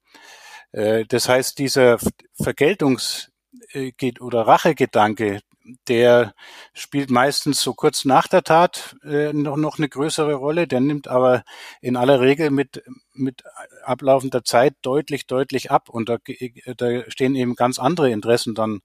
Äh, 0.73 1.07
das 1.07 1.31
heißt, 1.31 1.59
dieser 1.59 1.97
Vergeltungs- 2.39 3.31
äh, 3.73 3.93
oder 4.21 4.47
Rachegedanke, 4.47 5.41
der 5.89 6.35
spielt 6.73 7.11
meistens 7.11 7.61
so 7.61 7.75
kurz 7.75 8.05
nach 8.05 8.29
der 8.29 8.43
Tat 8.43 8.97
äh, 9.05 9.33
noch, 9.33 9.57
noch 9.57 9.79
eine 9.79 9.89
größere 9.89 10.35
Rolle. 10.35 10.67
Der 10.67 10.81
nimmt 10.81 11.09
aber 11.09 11.45
in 11.81 11.97
aller 11.97 12.21
Regel 12.21 12.51
mit, 12.51 12.83
mit 13.13 13.43
ablaufender 13.85 14.45
Zeit 14.45 14.75
deutlich, 14.83 15.27
deutlich 15.27 15.71
ab. 15.71 15.89
Und 15.89 16.09
da, 16.09 16.19
da 16.77 17.11
stehen 17.11 17.35
eben 17.35 17.55
ganz 17.57 17.79
andere 17.79 18.11
Interessen 18.11 18.55
dann 18.55 18.81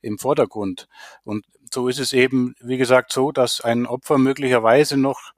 im 0.00 0.18
Vordergrund. 0.18 0.88
Und 1.24 1.44
so 1.72 1.88
ist 1.88 1.98
es 1.98 2.12
eben, 2.12 2.54
wie 2.60 2.78
gesagt, 2.78 3.12
so, 3.12 3.32
dass 3.32 3.60
ein 3.60 3.86
Opfer 3.86 4.18
möglicherweise 4.18 4.96
noch 4.96 5.32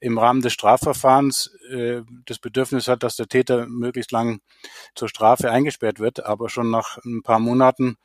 im 0.00 0.18
Rahmen 0.18 0.42
des 0.42 0.52
Strafverfahrens 0.52 1.50
äh, 1.70 2.02
das 2.26 2.38
Bedürfnis 2.38 2.88
hat, 2.88 3.02
dass 3.02 3.16
der 3.16 3.28
Täter 3.28 3.66
möglichst 3.66 4.12
lang 4.12 4.40
zur 4.94 5.08
Strafe 5.08 5.50
eingesperrt 5.50 5.98
wird, 5.98 6.24
aber 6.24 6.48
schon 6.48 6.70
nach 6.70 6.98
ein 7.04 7.22
paar 7.22 7.38
Monaten 7.38 7.96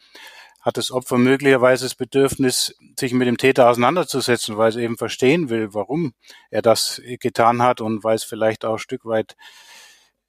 hat 0.64 0.78
das 0.78 0.92
Opfer 0.92 1.18
möglicherweise 1.18 1.86
das 1.86 1.96
Bedürfnis, 1.96 2.74
sich 2.98 3.14
mit 3.14 3.28
dem 3.28 3.38
Täter 3.38 3.70
auseinanderzusetzen, 3.70 4.58
weil 4.58 4.70
es 4.70 4.78
eben 4.78 4.98
verstehen 4.98 5.50
will, 5.50 5.74
warum 5.74 6.14
er 6.50 6.62
das 6.62 7.02
getan 7.20 7.62
hat 7.62 7.82
und 7.82 8.04
weil 8.06 8.16
es 8.16 8.24
vielleicht 8.24 8.64
auch 8.64 8.74
ein 8.74 8.80
Stück 8.80 9.04
weit 9.04 9.36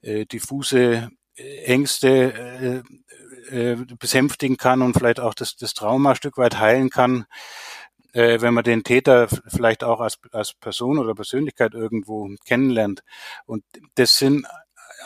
äh, 0.02 0.26
diffuse 0.26 1.10
äh, 1.36 1.64
Ängste 1.64 2.82
äh, 3.50 3.70
äh, 3.72 3.76
besänftigen 3.98 4.56
kann 4.56 4.82
und 4.82 4.94
vielleicht 4.94 5.20
auch 5.20 5.34
das, 5.34 5.56
das 5.56 5.72
Trauma 5.72 6.10
ein 6.10 6.16
Stück 6.16 6.36
weit 6.36 6.58
heilen 6.58 6.90
kann, 6.90 7.26
äh, 8.14 8.40
wenn 8.40 8.54
man 8.54 8.64
den 8.64 8.84
Täter 8.84 9.28
vielleicht 9.28 9.84
auch 9.84 10.00
als, 10.00 10.18
als 10.32 10.54
Person 10.54 10.98
oder 10.98 11.14
Persönlichkeit 11.14 11.74
irgendwo 11.74 12.30
kennenlernt. 12.46 13.02
Und 13.44 13.64
das 13.96 14.16
sind 14.16 14.46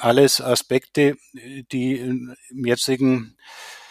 alles 0.01 0.41
Aspekte, 0.41 1.17
die 1.73 1.97
im 1.97 2.37
jetzigen 2.51 3.37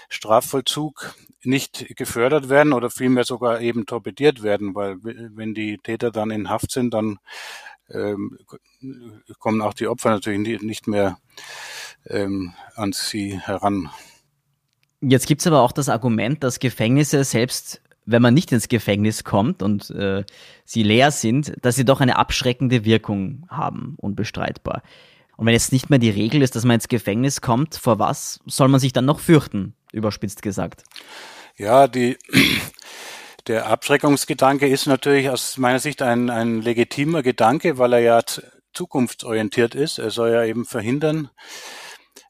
Strafvollzug 0.07 1.15
nicht 1.43 1.95
gefördert 1.97 2.49
werden 2.49 2.73
oder 2.73 2.89
vielmehr 2.89 3.23
sogar 3.23 3.59
eben 3.59 3.85
torpediert 3.85 4.43
werden, 4.43 4.75
weil 4.75 4.97
wenn 5.01 5.53
die 5.53 5.77
Täter 5.83 6.11
dann 6.11 6.31
in 6.31 6.49
Haft 6.49 6.71
sind, 6.71 6.93
dann 6.93 7.19
ähm, 7.89 8.37
kommen 9.39 9.61
auch 9.61 9.73
die 9.73 9.87
Opfer 9.87 10.11
natürlich 10.11 10.61
nicht 10.61 10.87
mehr 10.87 11.17
ähm, 12.05 12.53
an 12.75 12.93
sie 12.93 13.39
heran. 13.39 13.89
Jetzt 15.01 15.27
gibt's 15.27 15.47
aber 15.47 15.61
auch 15.61 15.71
das 15.71 15.89
Argument, 15.89 16.43
dass 16.43 16.59
Gefängnisse 16.59 17.23
selbst 17.23 17.81
wenn 18.07 18.21
man 18.21 18.33
nicht 18.33 18.51
ins 18.51 18.69
Gefängnis 18.69 19.23
kommt 19.23 19.61
und 19.61 19.89
äh, 19.91 20.23
sie 20.63 20.81
leer 20.81 21.11
sind, 21.11 21.53
dass 21.61 21.75
sie 21.75 21.85
doch 21.85 21.99
eine 21.99 22.15
abschreckende 22.15 22.85
Wirkung 22.85 23.45
haben, 23.49 23.95
unbestreitbar. 23.97 24.81
Und 25.35 25.45
wenn 25.45 25.53
jetzt 25.53 25.73
nicht 25.73 25.89
mehr 25.89 25.99
die 25.99 26.09
Regel 26.09 26.41
ist, 26.41 26.55
dass 26.55 26.63
man 26.63 26.75
ins 26.75 26.87
Gefängnis 26.87 27.41
kommt, 27.41 27.75
vor 27.75 27.99
was 27.99 28.39
soll 28.45 28.69
man 28.69 28.79
sich 28.79 28.93
dann 28.93 29.05
noch 29.05 29.19
fürchten, 29.19 29.75
überspitzt 29.91 30.41
gesagt? 30.41 30.83
Ja, 31.57 31.87
die, 31.87 32.17
der 33.47 33.67
Abschreckungsgedanke 33.67 34.67
ist 34.67 34.87
natürlich 34.87 35.29
aus 35.29 35.57
meiner 35.57 35.79
Sicht 35.79 36.01
ein, 36.01 36.29
ein 36.29 36.61
legitimer 36.61 37.23
Gedanke, 37.23 37.77
weil 37.77 37.93
er 37.93 37.99
ja 37.99 38.21
zukunftsorientiert 38.73 39.75
ist. 39.75 39.99
Er 39.99 40.11
soll 40.11 40.31
ja 40.31 40.45
eben 40.45 40.63
verhindern, 40.63 41.29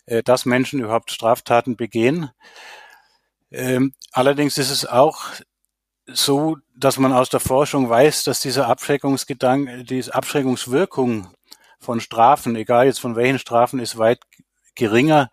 äh, 0.07 0.23
dass 0.23 0.45
Menschen 0.45 0.79
überhaupt 0.79 1.11
Straftaten 1.11 1.77
begehen. 1.77 2.31
Ähm, 3.51 3.93
allerdings 4.11 4.57
ist 4.57 4.71
es 4.71 4.85
auch 4.85 5.21
so, 6.07 6.57
dass 6.75 6.97
man 6.97 7.13
aus 7.13 7.29
der 7.29 7.39
Forschung 7.39 7.89
weiß, 7.89 8.23
dass 8.23 8.39
dieser 8.39 8.67
Abschreckungsgedanke, 8.67 9.83
diese 9.83 10.13
Abschreckungswirkung 10.15 11.27
von 11.79 11.99
Strafen, 11.99 12.55
egal 12.55 12.85
jetzt 12.85 12.99
von 12.99 13.15
welchen 13.15 13.39
Strafen, 13.39 13.79
ist 13.79 13.97
weit 13.97 14.19
geringer, 14.75 15.29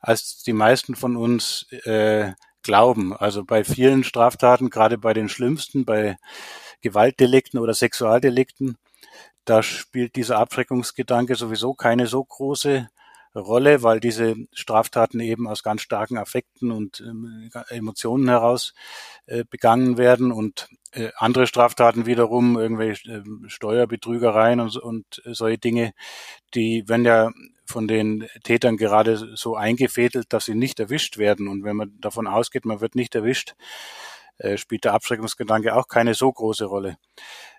als 0.00 0.42
die 0.42 0.52
meisten 0.52 0.94
von 0.94 1.16
uns 1.16 1.66
äh, 1.84 2.32
glauben. 2.62 3.16
Also 3.16 3.44
bei 3.44 3.64
vielen 3.64 4.04
Straftaten, 4.04 4.70
gerade 4.70 4.98
bei 4.98 5.14
den 5.14 5.28
schlimmsten, 5.28 5.84
bei 5.84 6.16
Gewaltdelikten 6.82 7.58
oder 7.58 7.74
Sexualdelikten, 7.74 8.76
da 9.44 9.62
spielt 9.62 10.16
dieser 10.16 10.38
Abschreckungsgedanke 10.38 11.34
sowieso 11.34 11.74
keine 11.74 12.06
so 12.06 12.22
große 12.22 12.88
Rolle, 13.40 13.82
weil 13.82 14.00
diese 14.00 14.36
Straftaten 14.52 15.20
eben 15.20 15.48
aus 15.48 15.62
ganz 15.62 15.82
starken 15.82 16.18
Affekten 16.18 16.70
und 16.70 17.00
ähm, 17.00 17.50
Emotionen 17.68 18.28
heraus 18.28 18.74
äh, 19.26 19.44
begangen 19.48 19.98
werden 19.98 20.32
und 20.32 20.68
äh, 20.92 21.10
andere 21.16 21.46
Straftaten 21.46 22.06
wiederum, 22.06 22.58
irgendwelche 22.58 23.10
äh, 23.10 23.22
Steuerbetrügereien 23.48 24.60
und, 24.60 24.76
und 24.76 25.22
solche 25.24 25.58
Dinge, 25.58 25.92
die 26.54 26.88
werden 26.88 27.04
ja 27.04 27.30
von 27.66 27.86
den 27.86 28.26
Tätern 28.44 28.76
gerade 28.76 29.36
so 29.36 29.54
eingefädelt, 29.54 30.32
dass 30.32 30.46
sie 30.46 30.54
nicht 30.54 30.80
erwischt 30.80 31.18
werden. 31.18 31.48
Und 31.48 31.64
wenn 31.64 31.76
man 31.76 32.00
davon 32.00 32.26
ausgeht, 32.26 32.64
man 32.64 32.80
wird 32.80 32.94
nicht 32.94 33.14
erwischt, 33.14 33.54
äh, 34.38 34.56
spielt 34.56 34.84
der 34.84 34.94
Abschreckungsgedanke 34.94 35.74
auch 35.74 35.88
keine 35.88 36.14
so 36.14 36.32
große 36.32 36.64
Rolle. 36.64 36.96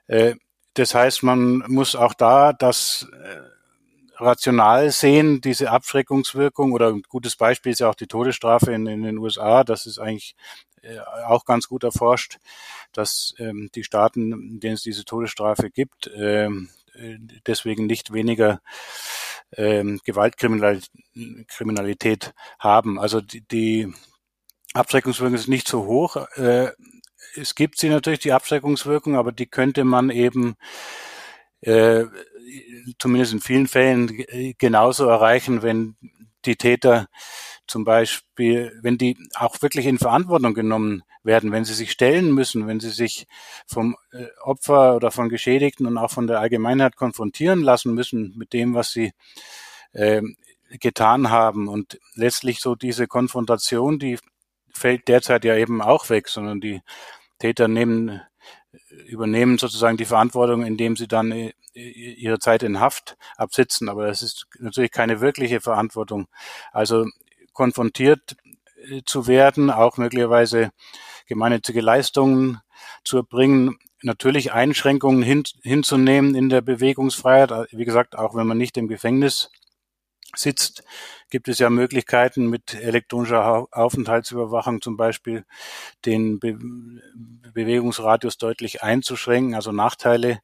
Äh, 0.08 0.36
das 0.74 0.96
heißt, 0.96 1.24
man 1.24 1.64
muss 1.68 1.96
auch 1.96 2.14
da 2.14 2.54
das 2.54 3.08
äh, 3.12 3.42
rational 4.20 4.92
sehen, 4.92 5.42
diese 5.42 5.72
Abschreckungswirkung 5.72 6.74
oder 6.74 6.90
ein 6.90 7.04
gutes 7.08 7.36
Beispiel 7.36 7.72
ist 7.72 7.80
ja 7.80 7.90
auch 7.90 7.96
die 7.96 8.08
Todesstrafe 8.08 8.74
in, 8.74 8.86
in 8.88 9.04
den 9.04 9.18
USA. 9.18 9.64
Das 9.64 9.86
ist 9.86 10.00
eigentlich 10.00 10.36
äh, 10.82 11.00
auch 11.26 11.46
ganz 11.46 11.68
gut 11.68 11.84
erforscht, 11.84 12.38
dass 12.94 13.34
ähm, 13.38 13.70
die 13.76 13.84
Staaten, 13.84 14.60
denen 14.60 14.76
es 14.76 14.84
diese 14.84 15.06
Todesstrafe 15.06 15.70
gibt, 15.70 16.10
ähm, 16.16 16.70
äh, 16.96 17.18
deswegen 17.48 17.86
nicht 17.86 18.14
weniger 18.14 18.62
ähm, 19.56 20.00
Gewaltkriminalität 20.06 22.34
haben. 22.60 23.00
Also 23.00 23.22
die, 23.22 23.42
die 23.42 23.94
Abschreckungswirkung 24.74 25.36
ist 25.36 25.48
nicht 25.48 25.68
so 25.68 25.86
hoch. 25.86 26.16
Äh, 26.36 26.72
es 27.36 27.56
gibt 27.56 27.78
sie 27.78 27.90
natürlich, 27.90 28.20
die 28.20 28.34
Abschreckungswirkung, 28.34 29.16
aber 29.16 29.32
die 29.32 29.48
könnte 29.48 29.84
man 29.84 30.10
eben 30.10 30.56
äh, 31.62 32.06
zumindest 32.98 33.34
in 33.34 33.42
vielen 33.42 33.68
Fällen 33.68 34.24
genauso 34.58 35.08
erreichen, 35.08 35.62
wenn 35.62 35.96
die 36.46 36.56
Täter 36.56 37.08
zum 37.68 37.84
Beispiel, 37.84 38.78
wenn 38.82 38.98
die 38.98 39.18
auch 39.36 39.62
wirklich 39.62 39.86
in 39.86 40.00
Verantwortung 40.00 40.54
genommen 40.54 41.04
werden, 41.24 41.52
wenn 41.52 41.66
sie 41.66 41.74
sich 41.74 41.92
stellen 41.92 42.34
müssen, 42.34 42.68
wenn 42.68 42.80
sie 42.80 42.90
sich 42.90 43.28
vom 43.68 43.96
äh, 44.12 44.26
Opfer 44.42 44.96
oder 44.96 45.12
von 45.12 45.30
Geschädigten 45.30 45.86
und 45.86 45.98
auch 45.98 46.12
von 46.12 46.28
der 46.28 46.40
Allgemeinheit 46.40 46.96
konfrontieren 46.96 47.62
lassen 47.62 47.94
müssen 47.94 48.34
mit 48.38 48.54
dem, 48.54 48.74
was 48.74 48.92
sie 48.92 49.14
äh, 49.92 50.22
getan 50.80 51.30
haben. 51.30 51.68
Und 51.68 52.00
letztlich 52.16 52.60
so 52.60 52.76
diese 52.76 53.08
Konfrontation, 53.08 54.00
die 54.00 54.18
fällt 54.74 55.08
derzeit 55.08 55.46
ja 55.46 55.56
eben 55.56 55.82
auch 55.82 56.10
weg, 56.10 56.28
sondern 56.28 56.62
die 56.62 56.82
Täter 57.38 57.68
nehmen, 57.68 58.22
übernehmen 59.06 59.58
sozusagen 59.58 59.98
die 59.98 60.06
Verantwortung, 60.06 60.66
indem 60.66 60.96
sie 60.96 61.08
dann 61.08 61.32
äh, 61.32 61.54
ihre 61.74 62.40
Zeit 62.40 62.64
in 62.64 62.80
Haft 62.80 63.18
absitzen. 63.38 63.90
Aber 63.90 64.08
das 64.08 64.22
ist 64.22 64.48
natürlich 64.60 64.92
keine 64.92 65.22
wirkliche 65.22 65.62
Verantwortung. 65.62 66.28
Also 66.72 67.06
konfrontiert 67.54 68.38
äh, 68.90 69.02
zu 69.06 69.28
werden, 69.28 69.70
auch 69.72 69.98
möglicherweise 69.98 70.72
gemeinnützige 71.28 71.82
Leistungen 71.82 72.60
zu 73.04 73.18
erbringen, 73.18 73.78
natürlich 74.02 74.54
Einschränkungen 74.54 75.22
hin, 75.22 75.44
hinzunehmen 75.62 76.36
in 76.36 76.50
der 76.50 76.62
Bewegungsfreiheit. 76.62 77.52
Wie 77.72 77.86
gesagt, 77.86 78.18
auch 78.18 78.36
wenn 78.36 78.48
man 78.48 78.58
nicht 78.58 78.78
im 78.78 78.88
Gefängnis 78.88 79.52
sitzt, 80.36 80.84
gibt 81.30 81.48
es 81.48 81.60
ja 81.60 81.70
Möglichkeiten 81.70 82.48
mit 82.48 82.74
elektronischer 82.74 83.68
Aufenthaltsüberwachung 83.72 84.82
zum 84.82 84.98
Beispiel 84.98 85.46
den 86.06 86.40
Be 86.40 86.58
Bewegungsradius 87.54 88.38
deutlich 88.38 88.84
einzuschränken, 88.84 89.56
also 89.56 89.72
Nachteile 89.72 90.40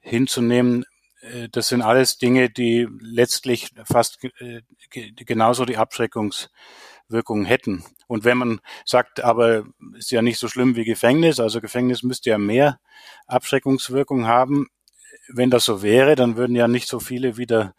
hinzunehmen. 0.00 0.84
Äh, 1.20 1.48
das 1.50 1.68
sind 1.68 1.82
alles 1.82 2.18
Dinge, 2.18 2.50
die 2.50 2.88
letztlich 3.00 3.70
fast 3.84 4.18
äh, 4.40 4.62
genauso 4.90 5.64
die 5.64 5.76
Abschreckungswirkung 5.76 7.44
hätten. 7.44 7.84
Und 8.06 8.24
wenn 8.24 8.38
man 8.38 8.60
sagt, 8.84 9.20
aber 9.22 9.64
ist 9.96 10.10
ja 10.10 10.22
nicht 10.22 10.38
so 10.38 10.48
schlimm 10.48 10.76
wie 10.76 10.84
Gefängnis, 10.84 11.38
also 11.40 11.60
Gefängnis 11.60 12.02
müsste 12.02 12.30
ja 12.30 12.38
mehr 12.38 12.80
Abschreckungswirkung 13.26 14.26
haben. 14.26 14.68
Wenn 15.28 15.50
das 15.50 15.64
so 15.64 15.82
wäre, 15.82 16.16
dann 16.16 16.36
würden 16.36 16.56
ja 16.56 16.66
nicht 16.66 16.88
so 16.88 16.98
viele 16.98 17.36
wieder 17.36 17.74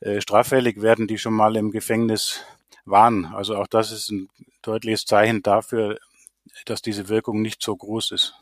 äh, 0.00 0.20
straffällig 0.20 0.82
werden, 0.82 1.06
die 1.06 1.18
schon 1.18 1.34
mal 1.34 1.56
im 1.56 1.70
Gefängnis 1.70 2.40
waren. 2.84 3.26
Also 3.26 3.56
auch 3.56 3.66
das 3.66 3.92
ist 3.92 4.10
ein 4.10 4.28
deutliches 4.62 5.04
Zeichen 5.04 5.42
dafür, 5.42 5.98
dass 6.66 6.82
diese 6.82 7.08
Wirkung 7.08 7.42
nicht 7.42 7.62
so 7.62 7.74
groß 7.76 8.12
ist. 8.12 8.34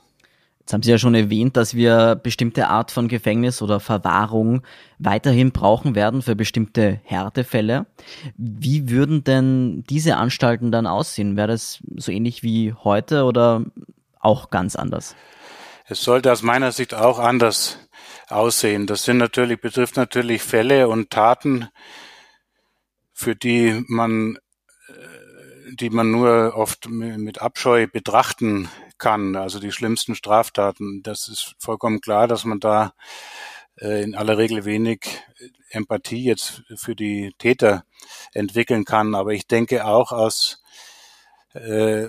Jetzt 0.62 0.72
haben 0.74 0.82
Sie 0.84 0.92
ja 0.92 0.98
schon 0.98 1.16
erwähnt, 1.16 1.56
dass 1.56 1.74
wir 1.74 2.14
bestimmte 2.14 2.68
Art 2.68 2.92
von 2.92 3.08
Gefängnis 3.08 3.62
oder 3.62 3.80
Verwahrung 3.80 4.62
weiterhin 5.00 5.50
brauchen 5.50 5.96
werden 5.96 6.22
für 6.22 6.36
bestimmte 6.36 7.00
Härtefälle. 7.02 7.86
Wie 8.36 8.88
würden 8.88 9.24
denn 9.24 9.82
diese 9.90 10.16
Anstalten 10.16 10.70
dann 10.70 10.86
aussehen? 10.86 11.36
Wäre 11.36 11.48
das 11.48 11.80
so 11.96 12.12
ähnlich 12.12 12.44
wie 12.44 12.74
heute 12.74 13.24
oder 13.24 13.64
auch 14.20 14.50
ganz 14.50 14.76
anders? 14.76 15.16
Es 15.86 16.04
sollte 16.04 16.30
aus 16.30 16.42
meiner 16.42 16.70
Sicht 16.70 16.94
auch 16.94 17.18
anders 17.18 17.78
aussehen. 18.32 18.86
Das 18.86 19.04
sind 19.04 19.18
natürlich, 19.18 19.60
betrifft 19.60 19.96
natürlich 19.96 20.42
Fälle 20.42 20.88
und 20.88 21.10
Taten, 21.10 21.68
für 23.12 23.36
die 23.36 23.84
man 23.88 24.38
die 25.74 25.90
man 25.90 26.10
nur 26.10 26.54
oft 26.56 26.88
mit 26.88 27.40
Abscheu 27.40 27.86
betrachten 27.86 28.68
kann, 28.98 29.36
also 29.36 29.58
die 29.58 29.72
schlimmsten 29.72 30.14
Straftaten. 30.14 31.02
Das 31.02 31.28
ist 31.28 31.54
vollkommen 31.58 32.00
klar, 32.00 32.28
dass 32.28 32.44
man 32.44 32.60
da 32.60 32.92
äh, 33.80 34.02
in 34.02 34.14
aller 34.14 34.38
Regel 34.38 34.64
wenig 34.64 35.00
Empathie 35.70 36.24
jetzt 36.24 36.62
für 36.76 36.94
die 36.94 37.32
Täter 37.38 37.84
entwickeln 38.32 38.84
kann. 38.84 39.14
Aber 39.14 39.32
ich 39.32 39.46
denke 39.46 39.86
auch 39.86 40.12
aus 40.12 40.62
äh, 41.54 42.08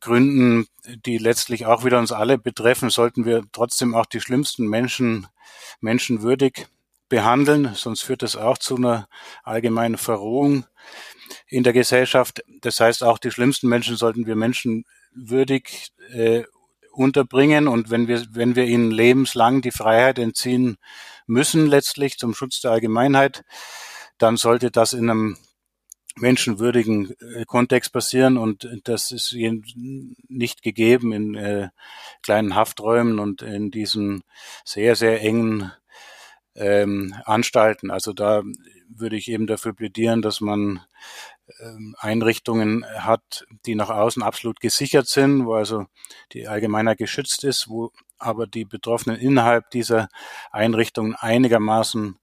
Gründen, 0.00 0.66
die 1.04 1.18
letztlich 1.18 1.66
auch 1.66 1.84
wieder 1.84 1.98
uns 1.98 2.12
alle 2.12 2.38
betreffen, 2.38 2.90
sollten 2.90 3.24
wir 3.24 3.44
trotzdem 3.52 3.94
auch 3.94 4.06
die 4.06 4.20
schlimmsten 4.20 4.66
Menschen 4.66 5.26
menschenwürdig 5.80 6.66
behandeln, 7.08 7.72
sonst 7.74 8.02
führt 8.02 8.22
das 8.22 8.36
auch 8.36 8.56
zu 8.56 8.76
einer 8.76 9.08
allgemeinen 9.42 9.98
Verrohung 9.98 10.64
in 11.48 11.64
der 11.64 11.72
Gesellschaft. 11.72 12.42
Das 12.60 12.80
heißt, 12.80 13.02
auch 13.02 13.18
die 13.18 13.30
schlimmsten 13.30 13.68
Menschen 13.68 13.96
sollten 13.96 14.26
wir 14.26 14.36
menschenwürdig 14.36 15.92
äh, 16.12 16.44
unterbringen 16.92 17.68
und 17.68 17.90
wenn 17.90 18.08
wir, 18.08 18.24
wenn 18.30 18.56
wir 18.56 18.64
ihnen 18.64 18.90
lebenslang 18.90 19.60
die 19.60 19.70
Freiheit 19.70 20.18
entziehen 20.18 20.78
müssen, 21.26 21.66
letztlich 21.66 22.18
zum 22.18 22.34
Schutz 22.34 22.60
der 22.60 22.72
Allgemeinheit, 22.72 23.44
dann 24.18 24.36
sollte 24.36 24.70
das 24.70 24.92
in 24.92 25.10
einem 25.10 25.36
menschenwürdigen 26.20 27.14
äh, 27.20 27.44
Kontext 27.44 27.92
passieren 27.92 28.36
und 28.36 28.68
das 28.84 29.10
ist 29.10 29.34
nicht 30.28 30.62
gegeben 30.62 31.12
in 31.12 31.34
äh, 31.34 31.68
kleinen 32.22 32.54
Hafträumen 32.54 33.18
und 33.18 33.42
in 33.42 33.70
diesen 33.70 34.22
sehr, 34.64 34.96
sehr 34.96 35.22
engen 35.22 35.72
ähm, 36.54 37.14
Anstalten. 37.24 37.90
Also 37.90 38.12
da 38.12 38.42
würde 38.88 39.16
ich 39.16 39.28
eben 39.28 39.46
dafür 39.46 39.72
plädieren, 39.72 40.22
dass 40.22 40.40
man 40.40 40.80
ähm, 41.60 41.96
Einrichtungen 41.98 42.84
hat, 42.86 43.46
die 43.66 43.74
nach 43.74 43.90
außen 43.90 44.22
absolut 44.22 44.60
gesichert 44.60 45.08
sind, 45.08 45.46
wo 45.46 45.54
also 45.54 45.86
die 46.32 46.48
Allgemeinheit 46.48 46.98
geschützt 46.98 47.44
ist, 47.44 47.68
wo 47.68 47.92
aber 48.18 48.46
die 48.46 48.64
Betroffenen 48.64 49.18
innerhalb 49.18 49.70
dieser 49.70 50.08
Einrichtungen 50.50 51.14
einigermaßen 51.14 52.18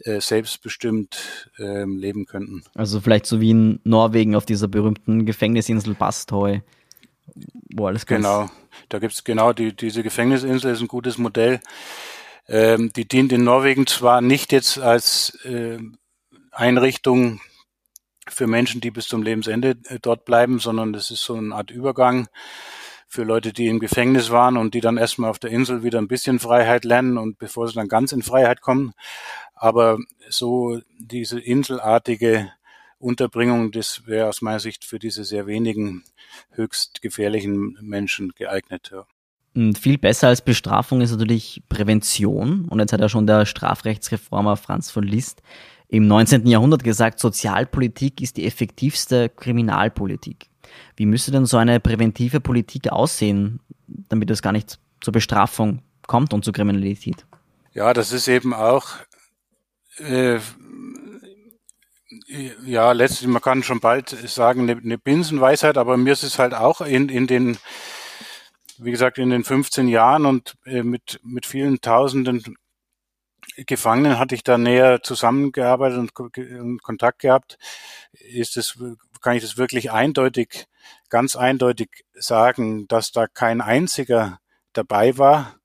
äh, 0.00 0.20
selbstbestimmt 0.20 1.50
äh, 1.58 1.84
leben 1.84 2.26
könnten. 2.26 2.64
Also 2.74 3.00
vielleicht 3.00 3.26
so 3.26 3.40
wie 3.40 3.50
in 3.50 3.80
Norwegen 3.84 4.34
auf 4.34 4.46
dieser 4.46 4.68
berühmten 4.68 5.26
Gefängnisinsel 5.26 5.94
Bastøy, 5.94 6.62
wo 7.74 7.86
alles 7.86 8.06
Genau, 8.06 8.50
da 8.88 8.98
gibt's 8.98 9.24
genau 9.24 9.52
die, 9.52 9.74
diese 9.74 10.02
Gefängnisinsel 10.02 10.72
ist 10.72 10.80
ein 10.80 10.88
gutes 10.88 11.18
Modell. 11.18 11.60
Ähm, 12.48 12.92
die 12.94 13.06
dient 13.06 13.32
in 13.32 13.44
Norwegen 13.44 13.86
zwar 13.86 14.20
nicht 14.20 14.50
jetzt 14.50 14.78
als 14.78 15.36
äh, 15.44 15.78
Einrichtung 16.50 17.40
für 18.28 18.46
Menschen, 18.46 18.80
die 18.80 18.90
bis 18.90 19.06
zum 19.06 19.22
Lebensende 19.22 19.76
äh, 19.84 19.98
dort 20.00 20.24
bleiben, 20.24 20.58
sondern 20.58 20.92
das 20.92 21.10
ist 21.10 21.22
so 21.22 21.34
eine 21.34 21.54
Art 21.54 21.70
Übergang 21.70 22.28
für 23.12 23.24
Leute, 23.24 23.52
die 23.52 23.66
im 23.66 23.78
Gefängnis 23.78 24.30
waren 24.30 24.56
und 24.56 24.72
die 24.72 24.80
dann 24.80 24.96
erstmal 24.96 25.28
auf 25.28 25.38
der 25.38 25.50
Insel 25.50 25.82
wieder 25.82 25.98
ein 25.98 26.08
bisschen 26.08 26.38
Freiheit 26.38 26.86
lernen 26.86 27.18
und 27.18 27.38
bevor 27.38 27.68
sie 27.68 27.74
dann 27.74 27.88
ganz 27.88 28.12
in 28.12 28.22
Freiheit 28.22 28.62
kommen. 28.62 28.94
Aber 29.54 29.98
so 30.30 30.80
diese 30.98 31.38
inselartige 31.38 32.50
Unterbringung, 32.98 33.70
das 33.70 34.06
wäre 34.06 34.30
aus 34.30 34.40
meiner 34.40 34.60
Sicht 34.60 34.86
für 34.86 34.98
diese 34.98 35.24
sehr 35.24 35.46
wenigen 35.46 36.04
höchst 36.52 37.02
gefährlichen 37.02 37.76
Menschen 37.82 38.32
geeignet. 38.34 38.90
Ja. 38.90 39.04
Und 39.54 39.76
viel 39.76 39.98
besser 39.98 40.28
als 40.28 40.40
Bestrafung 40.40 41.02
ist 41.02 41.10
natürlich 41.10 41.62
Prävention. 41.68 42.64
Und 42.64 42.80
jetzt 42.80 42.94
hat 42.94 43.00
ja 43.00 43.10
schon 43.10 43.26
der 43.26 43.44
Strafrechtsreformer 43.44 44.56
Franz 44.56 44.90
von 44.90 45.04
Liszt 45.04 45.42
im 45.88 46.06
19. 46.06 46.46
Jahrhundert 46.46 46.82
gesagt, 46.82 47.20
Sozialpolitik 47.20 48.22
ist 48.22 48.38
die 48.38 48.46
effektivste 48.46 49.28
Kriminalpolitik. 49.28 50.48
Wie 50.96 51.06
müsste 51.06 51.30
denn 51.30 51.46
so 51.46 51.56
eine 51.56 51.80
präventive 51.80 52.40
Politik 52.40 52.90
aussehen, 52.90 53.60
damit 53.86 54.30
es 54.30 54.42
gar 54.42 54.52
nicht 54.52 54.78
zur 55.00 55.12
Bestrafung 55.12 55.82
kommt 56.06 56.32
und 56.32 56.44
zur 56.44 56.52
Kriminalität? 56.52 57.26
Ja, 57.72 57.92
das 57.92 58.12
ist 58.12 58.28
eben 58.28 58.52
auch 58.54 58.88
äh, 59.98 60.38
ja 62.64 62.92
letztlich, 62.92 63.28
man 63.28 63.42
kann 63.42 63.62
schon 63.62 63.80
bald 63.80 64.10
sagen, 64.10 64.62
eine, 64.62 64.80
eine 64.80 64.98
Binsenweisheit, 64.98 65.78
aber 65.78 65.96
mir 65.96 66.12
ist 66.12 66.22
es 66.22 66.38
halt 66.38 66.54
auch 66.54 66.80
in, 66.80 67.08
in 67.08 67.26
den 67.26 67.56
wie 68.78 68.90
gesagt, 68.90 69.18
in 69.18 69.30
den 69.30 69.44
15 69.44 69.88
Jahren 69.88 70.26
und 70.26 70.54
äh, 70.64 70.82
mit, 70.82 71.20
mit 71.22 71.46
vielen 71.46 71.80
Tausenden 71.80 72.56
Gefangenen 73.56 74.18
hatte 74.18 74.34
ich 74.34 74.44
da 74.44 74.56
näher 74.56 75.02
zusammengearbeitet 75.02 75.98
und, 75.98 76.38
und 76.38 76.82
Kontakt 76.82 77.18
gehabt. 77.18 77.58
Ist 78.12 78.56
es, 78.56 78.78
kann 79.22 79.36
ich 79.36 79.42
das 79.42 79.56
wirklich 79.56 79.90
eindeutig, 79.90 80.66
ganz 81.08 81.36
eindeutig 81.36 82.04
sagen, 82.14 82.86
dass 82.88 83.12
da 83.12 83.26
kein 83.26 83.60
einziger 83.60 84.40
dabei 84.72 85.16
war, 85.18 85.56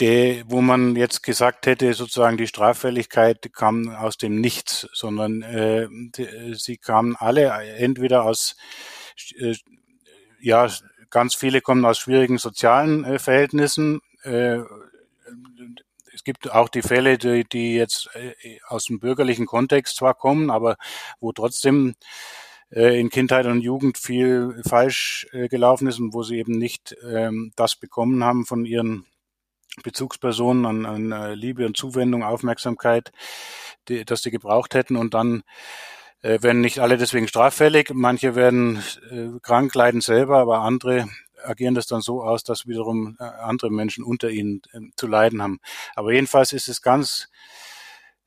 der, 0.00 0.44
wo 0.46 0.60
man 0.60 0.94
jetzt 0.94 1.24
gesagt 1.24 1.66
hätte, 1.66 1.92
sozusagen 1.94 2.36
die 2.36 2.46
Straffälligkeit 2.46 3.52
kam 3.52 3.88
aus 3.88 4.16
dem 4.16 4.40
Nichts, 4.40 4.88
sondern 4.92 5.42
äh, 5.42 5.88
die, 5.90 6.54
sie 6.54 6.76
kamen 6.76 7.16
alle 7.16 7.48
entweder 7.76 8.24
aus 8.24 8.54
äh, 9.36 9.56
ja 10.40 10.68
Ganz 11.10 11.34
viele 11.34 11.62
kommen 11.62 11.84
aus 11.86 11.98
schwierigen 11.98 12.38
sozialen 12.38 13.04
äh, 13.04 13.18
Verhältnissen. 13.18 14.00
Äh, 14.22 14.58
es 16.18 16.24
gibt 16.24 16.50
auch 16.50 16.68
die 16.68 16.82
Fälle, 16.82 17.16
die, 17.16 17.44
die 17.44 17.76
jetzt 17.76 18.10
äh, 18.14 18.58
aus 18.66 18.86
dem 18.86 18.98
bürgerlichen 18.98 19.46
Kontext 19.46 19.96
zwar 19.96 20.14
kommen, 20.14 20.50
aber 20.50 20.76
wo 21.20 21.30
trotzdem 21.30 21.94
äh, 22.70 22.98
in 22.98 23.08
Kindheit 23.08 23.46
und 23.46 23.60
Jugend 23.60 23.98
viel 23.98 24.60
falsch 24.68 25.28
äh, 25.30 25.46
gelaufen 25.46 25.86
ist 25.86 26.00
und 26.00 26.12
wo 26.14 26.24
sie 26.24 26.38
eben 26.38 26.58
nicht 26.58 26.96
ähm, 27.08 27.52
das 27.54 27.76
bekommen 27.76 28.24
haben 28.24 28.46
von 28.46 28.64
ihren 28.64 29.06
Bezugspersonen 29.84 30.66
an, 30.66 30.86
an 30.86 31.12
äh, 31.12 31.34
Liebe 31.34 31.64
und 31.64 31.76
Zuwendung, 31.76 32.24
Aufmerksamkeit, 32.24 33.12
die, 33.86 34.04
dass 34.04 34.22
sie 34.22 34.32
gebraucht 34.32 34.74
hätten 34.74 34.96
und 34.96 35.14
dann 35.14 35.44
äh, 36.22 36.42
werden 36.42 36.60
nicht 36.60 36.80
alle 36.80 36.98
deswegen 36.98 37.28
straffällig. 37.28 37.92
Manche 37.94 38.34
werden 38.34 38.82
äh, 39.12 39.38
krank, 39.40 39.72
leiden 39.76 40.00
selber, 40.00 40.38
aber 40.38 40.62
andere 40.62 41.08
agieren 41.44 41.74
das 41.74 41.86
dann 41.86 42.00
so 42.00 42.22
aus, 42.22 42.44
dass 42.44 42.66
wiederum 42.66 43.16
äh, 43.18 43.24
andere 43.24 43.70
Menschen 43.70 44.04
unter 44.04 44.30
ihnen 44.30 44.62
äh, 44.72 44.80
zu 44.96 45.06
leiden 45.06 45.42
haben. 45.42 45.60
Aber 45.94 46.12
jedenfalls 46.12 46.52
ist 46.52 46.68
es 46.68 46.82
ganz 46.82 47.28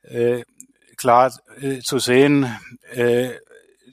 äh, 0.04 0.43
klar 0.97 1.38
äh, 1.60 1.80
zu 1.80 2.00
sehen, 2.00 2.45
äh, 2.93 3.32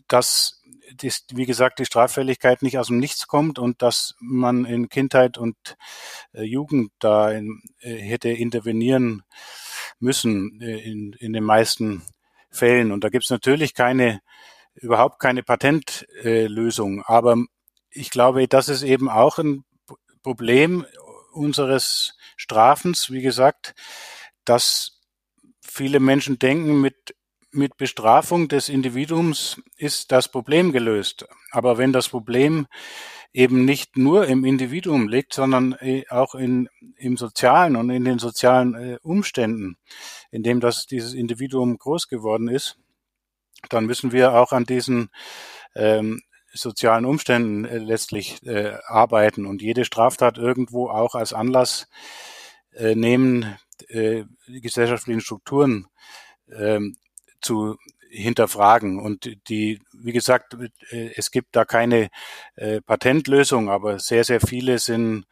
dass 0.08 0.58
dies, 1.02 1.24
wie 1.32 1.46
gesagt, 1.46 1.78
die 1.78 1.84
Straffälligkeit 1.84 2.62
nicht 2.62 2.78
aus 2.78 2.88
dem 2.88 2.98
Nichts 2.98 3.26
kommt 3.26 3.58
und 3.58 3.82
dass 3.82 4.14
man 4.20 4.64
in 4.64 4.88
Kindheit 4.88 5.38
und 5.38 5.56
äh, 6.32 6.42
Jugend 6.42 6.92
da 6.98 7.30
in, 7.30 7.62
äh, 7.80 7.94
hätte 7.96 8.30
intervenieren 8.30 9.22
müssen 10.00 10.60
äh, 10.60 10.78
in, 10.78 11.12
in 11.14 11.32
den 11.32 11.44
meisten 11.44 12.02
Fällen. 12.50 12.92
Und 12.92 13.04
da 13.04 13.08
gibt 13.08 13.24
es 13.24 13.30
natürlich 13.30 13.74
keine, 13.74 14.20
überhaupt 14.74 15.20
keine 15.20 15.42
Patentlösung. 15.42 17.02
Aber 17.04 17.36
ich 17.90 18.10
glaube, 18.10 18.46
das 18.48 18.68
ist 18.68 18.82
eben 18.82 19.08
auch 19.08 19.38
ein 19.38 19.64
Problem 20.22 20.84
unseres 21.32 22.16
Strafens, 22.36 23.10
wie 23.10 23.22
gesagt, 23.22 23.74
dass 24.44 25.00
viele 25.62 26.00
Menschen 26.00 26.38
denken, 26.38 26.80
mit, 26.80 27.14
mit 27.50 27.76
Bestrafung 27.76 28.48
des 28.48 28.68
Individuums 28.68 29.60
ist 29.76 30.12
das 30.12 30.30
Problem 30.30 30.72
gelöst. 30.72 31.26
Aber 31.50 31.78
wenn 31.78 31.92
das 31.92 32.08
Problem 32.08 32.66
eben 33.32 33.64
nicht 33.64 33.96
nur 33.96 34.26
im 34.26 34.44
Individuum 34.44 35.08
liegt, 35.08 35.34
sondern 35.34 35.74
äh, 35.74 36.04
auch 36.08 36.34
in, 36.34 36.68
im 36.96 37.16
Sozialen 37.16 37.76
und 37.76 37.90
in 37.90 38.04
den 38.04 38.18
sozialen 38.18 38.74
äh, 38.74 38.98
Umständen, 39.02 39.76
in 40.30 40.42
dem 40.42 40.60
das, 40.60 40.86
dieses 40.86 41.14
Individuum 41.14 41.78
groß 41.78 42.08
geworden 42.08 42.48
ist, 42.48 42.78
dann 43.68 43.86
müssen 43.86 44.12
wir 44.12 44.34
auch 44.34 44.52
an 44.52 44.64
diesen 44.64 45.10
ähm, 45.74 46.22
sozialen 46.52 47.04
Umständen 47.04 47.64
äh, 47.64 47.78
letztlich 47.78 48.42
äh, 48.46 48.76
arbeiten 48.86 49.46
und 49.46 49.62
jede 49.62 49.84
Straftat 49.84 50.38
irgendwo 50.38 50.88
auch 50.88 51.14
als 51.14 51.32
Anlass 51.32 51.88
äh, 52.72 52.94
nehmen, 52.94 53.56
äh, 53.88 54.24
die 54.46 54.60
gesellschaftlichen 54.60 55.20
Strukturen 55.20 55.86
äh, 56.48 56.80
zu 57.40 57.76
hinterfragen. 58.10 58.98
Und 58.98 59.30
die, 59.48 59.80
wie 59.92 60.12
gesagt, 60.12 60.56
äh, 60.90 61.10
es 61.16 61.30
gibt 61.30 61.54
da 61.54 61.64
keine 61.64 62.08
äh, 62.56 62.80
Patentlösung, 62.80 63.68
aber 63.68 63.98
sehr, 63.98 64.24
sehr 64.24 64.40
viele 64.40 64.78
sind 64.78 65.26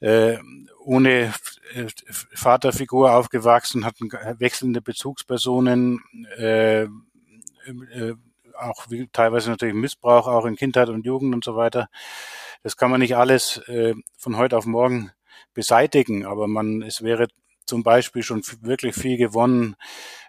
äh, 0.00 0.38
ohne 0.84 1.32
äh, 1.74 1.86
Vaterfigur 2.34 3.14
aufgewachsen, 3.14 3.84
hatten 3.84 4.10
wechselnde 4.38 4.80
Bezugspersonen, 4.80 6.00
äh, 6.36 6.82
äh, 6.82 8.14
auch 8.62 8.86
wie, 8.90 9.08
teilweise 9.12 9.50
natürlich 9.50 9.74
Missbrauch, 9.74 10.26
auch 10.26 10.44
in 10.44 10.56
Kindheit 10.56 10.88
und 10.88 11.06
Jugend 11.06 11.34
und 11.34 11.44
so 11.44 11.56
weiter. 11.56 11.88
Das 12.62 12.76
kann 12.76 12.90
man 12.90 13.00
nicht 13.00 13.16
alles 13.16 13.58
äh, 13.68 13.94
von 14.18 14.36
heute 14.36 14.56
auf 14.56 14.66
morgen 14.66 15.10
beseitigen, 15.54 16.26
aber 16.26 16.46
man, 16.46 16.82
es 16.82 17.02
wäre 17.02 17.28
zum 17.64 17.82
Beispiel 17.82 18.22
schon 18.22 18.42
wirklich 18.62 18.94
viel 18.94 19.16
gewonnen, 19.16 19.76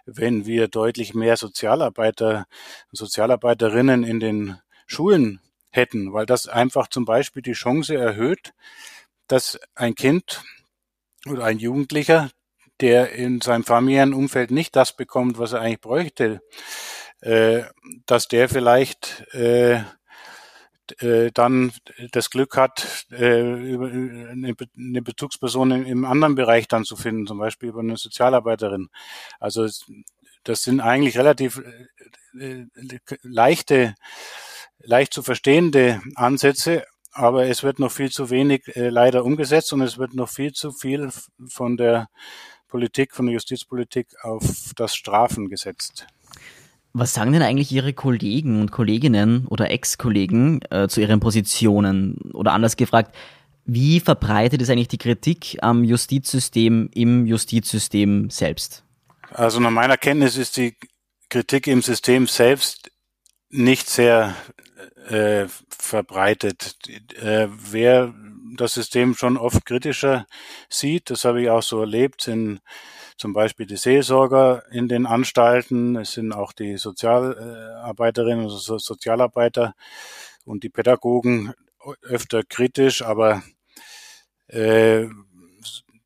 wenn 0.06 0.46
wir 0.46 0.68
deutlich 0.68 1.14
mehr 1.14 1.36
Sozialarbeiter 1.36 2.46
und 2.90 2.96
Sozialarbeiterinnen 2.96 4.04
in 4.04 4.20
den 4.20 4.58
Schulen 4.86 5.40
hätten, 5.70 6.12
weil 6.12 6.26
das 6.26 6.48
einfach 6.48 6.88
zum 6.88 7.04
Beispiel 7.04 7.42
die 7.42 7.52
Chance 7.52 7.96
erhöht, 7.96 8.52
dass 9.26 9.58
ein 9.74 9.94
Kind 9.94 10.42
oder 11.28 11.44
ein 11.44 11.58
Jugendlicher, 11.58 12.30
der 12.80 13.12
in 13.12 13.40
seinem 13.40 13.64
familiären 13.64 14.14
Umfeld 14.14 14.50
nicht 14.50 14.76
das 14.76 14.94
bekommt, 14.94 15.38
was 15.38 15.52
er 15.52 15.60
eigentlich 15.60 15.80
bräuchte, 15.80 16.42
äh, 17.22 17.62
dass 18.06 18.28
der 18.28 18.48
vielleicht 18.48 19.26
äh, 19.32 19.80
äh, 20.98 21.30
dann 21.32 21.72
das 22.10 22.30
Glück 22.30 22.56
hat, 22.56 23.06
äh, 23.12 23.40
über 23.40 23.86
eine, 23.88 25.02
Bezugsperson 25.02 25.70
im 25.70 26.04
anderen 26.04 26.34
Bereich 26.34 26.68
dann 26.68 26.84
zu 26.84 26.96
finden, 26.96 27.26
zum 27.26 27.38
Beispiel 27.38 27.70
über 27.70 27.80
eine 27.80 27.96
Sozialarbeiterin. 27.96 28.88
Also 29.38 29.68
das 30.44 30.62
sind 30.62 30.80
eigentlich 30.80 31.16
relativ 31.16 31.62
äh, 32.38 32.66
leichte, 33.22 33.94
leicht 34.80 35.14
zu 35.14 35.22
verstehende 35.22 36.02
Ansätze, 36.16 36.84
aber 37.12 37.46
es 37.46 37.62
wird 37.62 37.78
noch 37.78 37.92
viel 37.92 38.10
zu 38.10 38.30
wenig 38.30 38.76
äh, 38.76 38.88
leider 38.88 39.24
umgesetzt 39.24 39.72
und 39.72 39.82
es 39.82 39.98
wird 39.98 40.14
noch 40.14 40.28
viel 40.28 40.52
zu 40.52 40.72
viel 40.72 41.10
von 41.48 41.76
der 41.76 42.08
Politik, 42.68 43.14
von 43.14 43.26
der 43.26 43.34
Justizpolitik 43.34 44.08
auf 44.22 44.72
das 44.76 44.96
Strafen 44.96 45.48
gesetzt. 45.48 46.06
Was 46.94 47.14
sagen 47.14 47.32
denn 47.32 47.42
eigentlich 47.42 47.72
Ihre 47.72 47.94
Kollegen 47.94 48.60
und 48.60 48.70
Kolleginnen 48.70 49.46
oder 49.46 49.70
Ex-Kollegen 49.70 50.60
äh, 50.70 50.88
zu 50.88 51.00
Ihren 51.00 51.20
Positionen? 51.20 52.16
Oder 52.34 52.52
anders 52.52 52.76
gefragt, 52.76 53.14
wie 53.64 54.00
verbreitet 54.00 54.60
ist 54.60 54.70
eigentlich 54.70 54.88
die 54.88 54.98
Kritik 54.98 55.58
am 55.62 55.84
Justizsystem 55.84 56.90
im 56.92 57.26
Justizsystem 57.26 58.28
selbst? 58.28 58.84
Also 59.30 59.60
nach 59.60 59.70
meiner 59.70 59.96
Kenntnis 59.96 60.36
ist 60.36 60.56
die 60.56 60.76
Kritik 61.30 61.66
im 61.66 61.80
System 61.80 62.26
selbst 62.26 62.90
nicht 63.48 63.88
sehr 63.88 64.34
äh, 65.08 65.46
verbreitet. 65.70 66.76
Äh, 67.20 67.48
wer 67.70 68.12
das 68.56 68.74
System 68.74 69.14
schon 69.14 69.38
oft 69.38 69.64
kritischer 69.64 70.26
sieht, 70.68 71.08
das 71.08 71.24
habe 71.24 71.42
ich 71.42 71.48
auch 71.48 71.62
so 71.62 71.80
erlebt, 71.80 72.22
sind 72.22 72.60
zum 73.22 73.34
Beispiel 73.34 73.66
die 73.66 73.76
Seelsorger 73.76 74.64
in 74.72 74.88
den 74.88 75.06
Anstalten, 75.06 75.94
es 75.94 76.14
sind 76.14 76.32
auch 76.32 76.52
die 76.52 76.76
Sozialarbeiterinnen 76.76 78.46
und 78.46 78.50
Sozialarbeiter 78.50 79.76
und 80.44 80.64
die 80.64 80.70
Pädagogen 80.70 81.54
öfter 82.02 82.42
kritisch, 82.42 83.02
aber 83.02 83.44
äh, 84.48 85.06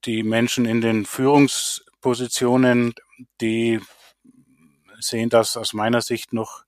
die 0.04 0.24
Menschen 0.24 0.66
in 0.66 0.82
den 0.82 1.06
Führungspositionen, 1.06 2.92
die 3.40 3.80
sehen 5.00 5.30
das 5.30 5.56
aus 5.56 5.72
meiner 5.72 6.02
Sicht 6.02 6.34
noch 6.34 6.64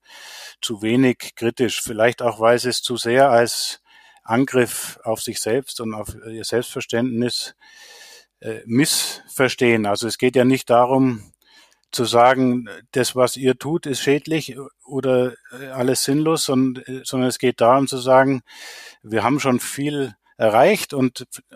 zu 0.63 0.81
wenig 0.81 1.35
kritisch. 1.35 1.79
Vielleicht 1.83 2.23
auch, 2.23 2.39
weil 2.39 2.57
sie 2.57 2.69
es 2.69 2.81
zu 2.81 2.97
sehr 2.97 3.29
als 3.29 3.83
Angriff 4.23 4.99
auf 5.03 5.21
sich 5.21 5.39
selbst 5.39 5.79
und 5.79 5.93
auf 5.93 6.15
ihr 6.25 6.43
Selbstverständnis 6.43 7.53
äh, 7.53 8.08
missverstehen. 8.65 9.85
Also 9.85 10.07
es 10.07 10.17
geht 10.17 10.35
ja 10.35 10.45
nicht 10.45 10.69
darum 10.69 11.31
zu 11.91 12.05
sagen, 12.05 12.69
das, 12.91 13.15
was 13.15 13.35
ihr 13.35 13.57
tut, 13.57 13.85
ist 13.85 14.01
schädlich 14.01 14.57
oder 14.85 15.33
äh, 15.59 15.67
alles 15.67 16.03
sinnlos, 16.03 16.45
sondern, 16.45 16.83
äh, 16.83 17.01
sondern 17.03 17.29
es 17.29 17.39
geht 17.39 17.61
darum 17.61 17.87
zu 17.87 17.97
sagen, 17.97 18.41
wir 19.01 19.23
haben 19.23 19.39
schon 19.39 19.59
viel 19.59 20.15
erreicht 20.37 20.93
und 20.93 21.27
äh, 21.49 21.55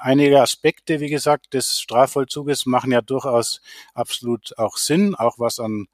einige 0.00 0.40
Aspekte, 0.40 1.00
wie 1.00 1.10
gesagt, 1.10 1.54
des 1.54 1.80
Strafvollzuges 1.80 2.66
machen 2.66 2.92
ja 2.92 3.02
durchaus 3.02 3.60
absolut 3.94 4.56
auch 4.58 4.76
Sinn, 4.76 5.14
auch 5.14 5.38
was 5.38 5.60
an 5.60 5.86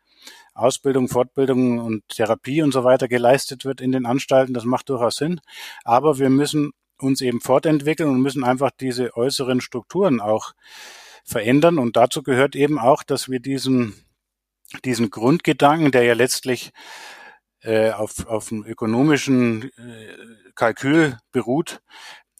Ausbildung, 0.55 1.09
Fortbildung 1.09 1.79
und 1.79 2.09
Therapie 2.09 2.63
und 2.63 2.73
so 2.73 2.85
weiter 2.85 3.09
geleistet 3.09 3.65
wird 3.65 3.81
in 3.81 3.93
den 3.93 4.07
Anstalten. 4.07 4.55
Das 4.55 4.65
macht 4.65 4.89
durchaus 4.91 5.17
Sinn. 5.17 5.41
Aber 5.83 6.19
wir 6.19 6.29
müssen 6.29 6.73
uns 7.03 7.21
eben 7.21 7.41
fortentwickeln 7.41 8.09
und 8.09 8.23
müssen 8.23 8.45
einfach 8.45 8.71
diese 8.71 9.17
äußeren 9.17 9.61
Strukturen 9.61 10.21
auch 10.21 10.53
verändern. 11.25 11.79
Und 11.79 11.97
dazu 11.97 12.23
gehört 12.23 12.57
eben 12.57 12.79
auch, 12.79 13.03
dass 13.03 13.29
wir 13.29 13.41
diesen, 13.41 13.95
diesen 14.85 15.11
Grundgedanken, 15.11 15.93
der 15.93 16.05
ja 16.05 16.15
letztlich 16.15 16.73
äh, 17.63 17.91
auf, 17.91 18.27
auf 18.27 18.49
dem 18.49 18.65
ökonomischen 18.65 19.71
äh, 19.77 20.17
Kalkül 20.55 21.19
beruht, 21.31 21.81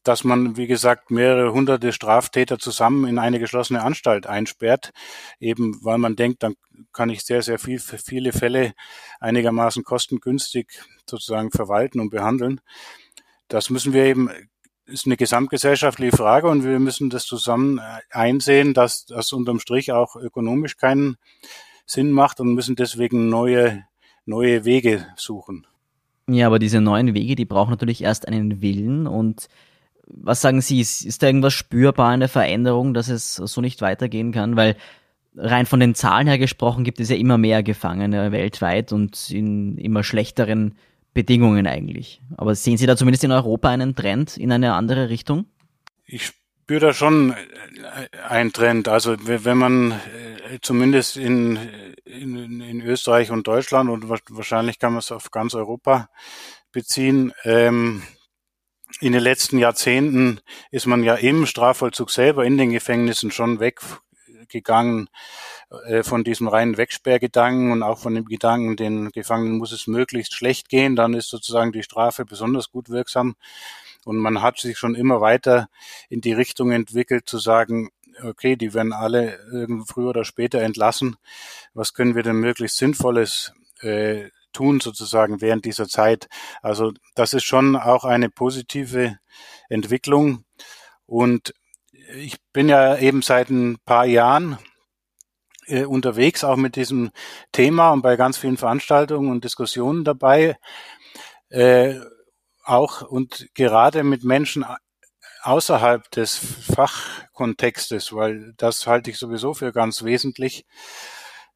dass 0.03 0.25
man, 0.25 0.57
wie 0.57 0.67
gesagt, 0.67 1.11
mehrere 1.11 1.53
hunderte 1.53 1.93
Straftäter 1.93 2.59
zusammen 2.59 3.07
in 3.07 3.19
eine 3.19 3.39
geschlossene 3.39 3.83
Anstalt 3.83 4.27
einsperrt, 4.27 4.91
eben 5.39 5.79
weil 5.85 5.99
man 5.99 6.17
denkt, 6.17 6.43
dann 6.43 6.57
kann 6.93 7.09
ich 7.09 7.23
sehr, 7.25 7.43
sehr 7.43 7.59
viel, 7.59 7.79
viele 7.79 8.33
Fälle 8.33 8.75
einigermaßen 9.21 9.85
kostengünstig 9.85 10.83
sozusagen 11.09 11.53
verwalten 11.53 12.01
und 12.01 12.11
behandeln. 12.11 12.61
Das 13.53 13.69
müssen 13.69 13.93
wir 13.93 14.05
eben 14.05 14.31
ist 14.87 15.05
eine 15.05 15.19
gesamtgesellschaftliche 15.19 16.17
Frage 16.17 16.49
und 16.49 16.65
wir 16.65 16.79
müssen 16.81 17.11
das 17.11 17.27
zusammen 17.27 17.79
äh, 17.79 17.83
einsehen, 18.11 18.73
dass 18.73 19.05
das 19.05 19.33
unterm 19.33 19.61
Strich 19.61 19.93
auch 19.93 20.17
ökonomisch 20.17 20.79
keinen 20.79 21.17
Sinn 21.85 22.13
macht 22.13 22.41
und 22.41 22.55
müssen 22.55 22.77
deswegen 22.77 23.29
neue, 23.29 23.85
neue 24.25 24.65
Wege 24.65 25.07
suchen. 25.17 25.67
Ja, 26.29 26.47
aber 26.47 26.59
diese 26.59 26.81
neuen 26.81 27.15
Wege, 27.15 27.35
die 27.35 27.45
brauchen 27.45 27.71
natürlich 27.71 28.03
erst 28.03 28.27
einen 28.27 28.63
Willen 28.63 29.07
und 29.07 29.49
was 30.07 30.41
sagen 30.41 30.63
Sie, 30.63 30.81
ist, 30.81 31.05
ist 31.05 31.23
da 31.23 31.27
irgendwas 31.27 31.53
spürbar 31.53 32.13
in 32.15 32.21
der 32.21 32.29
Veränderung, 32.31 32.95
dass 32.95 33.09
es 33.09 33.35
so 33.35 33.61
nicht 33.61 33.83
weitergehen 33.83 34.33
kann? 34.33 34.57
Weil 34.57 34.77
rein 35.37 35.67
von 35.67 35.79
den 35.79 35.95
Zahlen 35.95 36.27
her 36.27 36.39
gesprochen 36.39 36.85
gibt 36.85 37.01
es 37.01 37.11
ja 37.11 37.17
immer 37.17 37.39
mehr 37.39 37.63
Gefangene 37.63 38.33
weltweit 38.33 38.93
und 38.93 39.31
in 39.31 39.77
immer 39.79 40.03
schlechteren 40.03 40.75
Bedingungen 41.15 41.67
eigentlich. 41.67 42.23
Aber 42.37 42.55
sehen 42.55 42.77
Sie 42.77 42.87
da 42.87 42.97
zumindest 42.97 43.25
in 43.25 43.33
Europa 43.33 43.69
einen 43.69 43.95
Trend 43.95 44.37
in 44.37 44.53
eine 44.53 44.75
andere 44.75 45.09
Richtung? 45.09 45.47
Ich 46.05 46.27
spüre 46.27 46.81
da 46.81 46.93
schon 46.93 47.31
äh, 47.33 48.19
einen 48.29 48.53
Trend. 48.53 48.89
Also 48.89 49.17
wenn 49.21 49.59
man 49.59 49.93
äh, 49.93 50.59
zumindest 50.63 51.17
in, 51.17 51.59
in, 52.05 52.61
in 52.61 52.81
Österreich 52.81 53.31
und 53.31 53.47
Deutschland 53.47 53.91
und 53.91 54.09
wahrscheinlich 54.09 54.79
kann 54.79 54.93
man 54.93 55.01
es 55.01 55.13
auf 55.13 55.31
ganz 55.31 55.55
Europa 55.55 56.09
beziehen, 56.73 57.33
ähm, 57.45 58.03
in 59.01 59.13
den 59.13 59.23
letzten 59.23 59.59
Jahrzehnten 59.59 60.41
ist 60.71 60.87
man 60.87 61.03
ja 61.03 61.15
im 61.15 61.47
Strafvollzug 61.47 62.11
selber 62.11 62.45
in 62.45 62.59
den 62.59 62.71
Gefängnissen 62.71 63.31
schon 63.31 63.59
weggegangen 63.59 65.09
von 66.03 66.25
diesem 66.25 66.49
reinen 66.49 66.77
Wegsperrgedanken 66.77 67.73
und 67.73 67.83
auch 67.83 67.99
von 67.99 68.15
dem 68.15 68.27
Gedanken, 68.27 68.77
den 68.77 69.11
Gefangenen 69.11 69.59
muss 69.59 69.73
es 69.73 69.87
möglichst 69.87 70.35
schlecht 70.35 70.69
gehen, 70.69 70.97
dann 70.97 71.15
ist 71.15 71.29
sozusagen 71.29 71.73
die 71.73 71.83
Strafe 71.83 72.25
besonders 72.25 72.71
gut 72.71 72.91
wirksam. 72.91 73.37
Und 74.05 74.19
man 74.19 74.43
hat 74.43 74.59
sich 74.59 74.79
schon 74.79 74.95
immer 74.95 75.21
weiter 75.21 75.69
in 76.09 76.21
die 76.21 76.33
Richtung 76.33 76.73
entwickelt, 76.73 77.29
zu 77.29 77.39
sagen, 77.39 77.91
okay, 78.23 78.57
die 78.57 78.75
werden 78.75 78.93
alle 78.93 79.39
früher 79.87 80.11
oder 80.11 80.25
später 80.25 80.61
entlassen. 80.61 81.17
Was 81.75 81.95
können 81.95 82.15
wir 82.15 82.23
denn 82.23 82.37
möglichst 82.37 82.77
Sinnvolles 82.77 83.53
äh, 83.81 84.29
tun, 84.53 84.81
sozusagen 84.81 85.41
während 85.41 85.65
dieser 85.65 85.89
Zeit? 85.89 86.29
Also 86.61 86.93
das 87.15 87.33
ist 87.33 87.45
schon 87.45 87.77
auch 87.77 88.05
eine 88.05 88.29
positive 88.29 89.19
Entwicklung. 89.69 90.45
Und 91.07 91.55
ich 92.15 92.37
bin 92.53 92.69
ja 92.69 92.97
eben 92.99 93.23
seit 93.23 93.51
ein 93.51 93.79
paar 93.85 94.05
Jahren 94.05 94.59
äh, 95.67 95.85
unterwegs, 95.85 96.45
auch 96.45 96.57
mit 96.57 96.77
diesem 96.77 97.11
Thema 97.53 97.91
und 97.93 98.03
bei 98.03 98.17
ganz 98.17 98.39
vielen 98.39 98.57
Veranstaltungen 98.57 99.31
und 99.31 99.45
Diskussionen 99.45 100.05
dabei. 100.05 100.57
Äh, 101.49 102.01
auch 102.65 103.03
und 103.03 103.49
gerade 103.55 104.05
mit 104.05 104.25
Menschen 104.25 104.65
außerhalb 105.43 106.11
des 106.11 106.37
Fachkontextes, 106.37 108.13
weil 108.13 108.55
das 108.57 108.87
halte 108.87 109.11
ich 109.11 109.19
sowieso 109.19 109.55
für 109.55 109.73
ganz 109.73 110.05
wesentlich. 110.05 110.65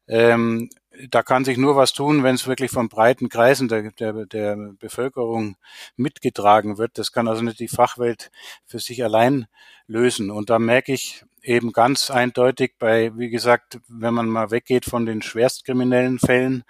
Ähm, 0.07 0.69
da 1.09 1.21
kann 1.21 1.45
sich 1.45 1.57
nur 1.57 1.75
was 1.75 1.93
tun, 1.93 2.23
wenn 2.23 2.35
es 2.35 2.47
wirklich 2.47 2.71
von 2.71 2.89
breiten 2.89 3.29
Kreisen 3.29 3.67
der, 3.67 3.91
der, 3.91 4.25
der 4.25 4.55
Bevölkerung 4.79 5.57
mitgetragen 5.95 6.77
wird. 6.77 6.97
Das 6.97 7.11
kann 7.11 7.27
also 7.27 7.43
nicht 7.43 7.59
die 7.59 7.67
Fachwelt 7.67 8.31
für 8.65 8.79
sich 8.79 9.03
allein 9.03 9.47
lösen. 9.85 10.31
Und 10.31 10.49
da 10.49 10.59
merke 10.59 10.93
ich 10.93 11.23
eben 11.47 11.71
ganz 11.71 12.11
eindeutig 12.11 12.73
bei, 12.77 13.15
wie 13.17 13.29
gesagt, 13.29 13.79
wenn 13.87 14.13
man 14.13 14.27
mal 14.27 14.51
weggeht 14.51 14.85
von 14.85 15.05
den 15.05 15.21
schwerstkriminellen 15.21 16.19
Fällen, 16.19 16.63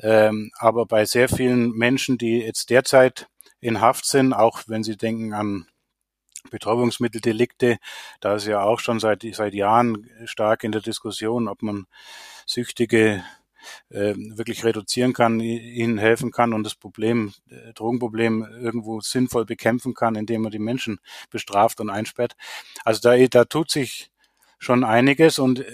ähm, 0.00 0.50
aber 0.58 0.86
bei 0.86 1.04
sehr 1.04 1.28
vielen 1.28 1.70
Menschen, 1.70 2.18
die 2.18 2.40
jetzt 2.40 2.70
derzeit 2.70 3.28
in 3.60 3.80
Haft 3.80 4.06
sind, 4.06 4.32
auch 4.32 4.62
wenn 4.66 4.82
sie 4.82 4.96
denken 4.96 5.32
an 5.32 5.66
Betäubungsmitteldelikte, 6.50 7.78
da 8.20 8.34
ist 8.34 8.46
ja 8.46 8.62
auch 8.62 8.80
schon 8.80 8.98
seit, 8.98 9.24
seit 9.32 9.54
Jahren 9.54 10.08
stark 10.24 10.64
in 10.64 10.72
der 10.72 10.80
Diskussion, 10.80 11.48
ob 11.48 11.62
man 11.62 11.86
Süchtige 12.46 13.22
äh, 13.90 14.14
wirklich 14.16 14.64
reduzieren 14.64 15.12
kann, 15.12 15.40
ihnen 15.40 15.98
helfen 15.98 16.30
kann 16.30 16.52
und 16.52 16.64
das 16.64 16.74
Problem, 16.74 17.32
äh, 17.50 17.72
Drogenproblem 17.74 18.46
irgendwo 18.60 19.00
sinnvoll 19.00 19.44
bekämpfen 19.44 19.94
kann, 19.94 20.14
indem 20.14 20.42
man 20.42 20.52
die 20.52 20.58
Menschen 20.58 21.00
bestraft 21.30 21.80
und 21.80 21.90
einsperrt. 21.90 22.36
Also 22.84 23.00
da, 23.00 23.16
da 23.26 23.44
tut 23.44 23.70
sich 23.70 24.10
schon 24.58 24.84
einiges 24.84 25.38
und 25.38 25.64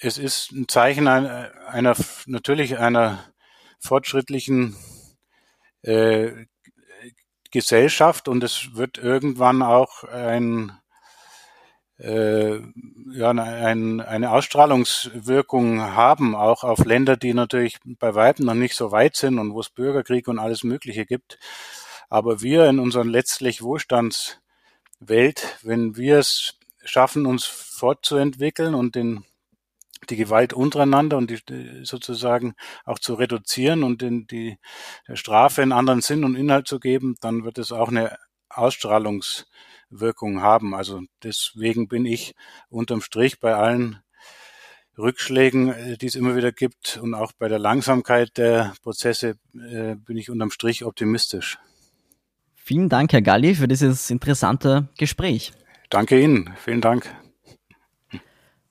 es 0.00 0.18
ist 0.18 0.52
ein 0.52 0.68
Zeichen 0.68 1.08
einer, 1.08 1.52
einer 1.68 1.96
natürlich 2.26 2.78
einer 2.78 3.24
fortschrittlichen 3.78 4.76
äh, 5.82 6.46
Gesellschaft 7.50 8.26
und 8.26 8.42
es 8.42 8.74
wird 8.74 8.98
irgendwann 8.98 9.62
auch 9.62 10.02
ein 10.04 10.72
äh, 11.98 12.58
ja, 13.12 13.30
ein, 13.30 14.00
eine 14.00 14.30
Ausstrahlungswirkung 14.32 15.80
haben, 15.80 16.34
auch 16.34 16.64
auf 16.64 16.84
Länder, 16.84 17.16
die 17.16 17.34
natürlich 17.34 17.78
bei 17.84 18.14
Weitem 18.14 18.46
noch 18.46 18.54
nicht 18.54 18.74
so 18.74 18.90
weit 18.90 19.16
sind 19.16 19.38
und 19.38 19.52
wo 19.54 19.60
es 19.60 19.70
Bürgerkrieg 19.70 20.28
und 20.28 20.38
alles 20.38 20.64
Mögliche 20.64 21.06
gibt. 21.06 21.38
Aber 22.08 22.42
wir 22.42 22.68
in 22.68 22.78
unserer 22.78 23.04
letztlich 23.04 23.62
Wohlstandswelt, 23.62 24.38
wenn 25.62 25.96
wir 25.96 26.18
es 26.18 26.58
schaffen, 26.84 27.26
uns 27.26 27.44
fortzuentwickeln 27.44 28.74
und 28.74 28.94
den 28.94 29.24
die 30.10 30.16
Gewalt 30.16 30.52
untereinander 30.52 31.16
und 31.16 31.30
die 31.30 31.40
sozusagen 31.84 32.54
auch 32.84 32.98
zu 32.98 33.14
reduzieren 33.14 33.82
und 33.82 34.02
in 34.02 34.26
die 34.26 34.58
der 35.08 35.16
Strafe 35.16 35.62
einen 35.62 35.72
anderen 35.72 36.02
Sinn 36.02 36.24
und 36.24 36.36
Inhalt 36.36 36.68
zu 36.68 36.78
geben, 36.78 37.16
dann 37.22 37.44
wird 37.44 37.56
es 37.56 37.72
auch 37.72 37.88
eine 37.88 38.18
Ausstrahlungswirkung 39.94 40.42
haben. 40.42 40.74
Also 40.74 41.00
deswegen 41.22 41.88
bin 41.88 42.04
ich 42.04 42.34
unterm 42.68 43.00
Strich 43.00 43.40
bei 43.40 43.54
allen 43.54 44.00
Rückschlägen, 44.96 45.70
äh, 45.70 45.96
die 45.96 46.06
es 46.06 46.14
immer 46.14 46.36
wieder 46.36 46.52
gibt 46.52 46.98
und 47.02 47.14
auch 47.14 47.32
bei 47.32 47.48
der 47.48 47.58
Langsamkeit 47.58 48.36
der 48.36 48.74
Prozesse 48.82 49.36
äh, 49.54 49.96
bin 49.96 50.16
ich 50.16 50.30
unterm 50.30 50.50
Strich 50.50 50.84
optimistisch. 50.84 51.58
Vielen 52.54 52.88
Dank, 52.88 53.12
Herr 53.12 53.22
Galli, 53.22 53.54
für 53.54 53.68
dieses 53.68 54.10
interessante 54.10 54.88
Gespräch. 54.96 55.52
Danke 55.90 56.20
Ihnen. 56.20 56.54
Vielen 56.56 56.80
Dank. 56.80 57.12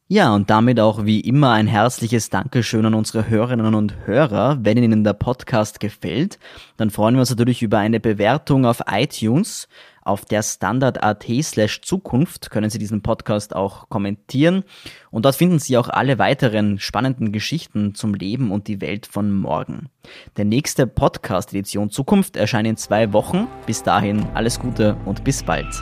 Ja, 0.09 0.35
und 0.35 0.49
damit 0.49 0.81
auch 0.81 1.05
wie 1.05 1.21
immer 1.21 1.53
ein 1.53 1.65
herzliches 1.65 2.29
Dankeschön 2.29 2.85
an 2.85 2.93
unsere 2.93 3.29
Hörerinnen 3.29 3.73
und 3.73 4.05
Hörer. 4.05 4.59
Wenn 4.61 4.77
Ihnen 4.77 5.05
der 5.05 5.13
Podcast 5.13 5.79
gefällt, 5.79 6.39
dann 6.75 6.89
freuen 6.89 7.15
wir 7.15 7.21
uns 7.21 7.29
natürlich 7.29 7.63
über 7.63 7.77
eine 7.77 8.01
Bewertung 8.01 8.65
auf 8.65 8.81
iTunes. 8.91 9.69
Auf 10.03 10.25
der 10.25 10.43
Standard.at 10.43 11.25
slash 11.41 11.81
Zukunft 11.81 12.51
können 12.51 12.69
Sie 12.69 12.79
diesen 12.79 13.01
Podcast 13.01 13.55
auch 13.55 13.87
kommentieren. 13.87 14.65
Und 15.09 15.23
dort 15.23 15.35
finden 15.35 15.59
Sie 15.59 15.77
auch 15.77 15.87
alle 15.87 16.19
weiteren 16.19 16.79
spannenden 16.79 17.31
Geschichten 17.31 17.95
zum 17.95 18.13
Leben 18.13 18.51
und 18.51 18.67
die 18.67 18.81
Welt 18.81 19.05
von 19.05 19.31
morgen. 19.31 19.87
Der 20.35 20.43
nächste 20.43 20.85
Podcast-Edition 20.85 21.89
Zukunft 21.89 22.35
erscheint 22.35 22.67
in 22.67 22.75
zwei 22.75 23.13
Wochen. 23.13 23.47
Bis 23.65 23.83
dahin 23.83 24.25
alles 24.33 24.59
Gute 24.59 24.97
und 25.05 25.23
bis 25.23 25.43
bald. 25.43 25.81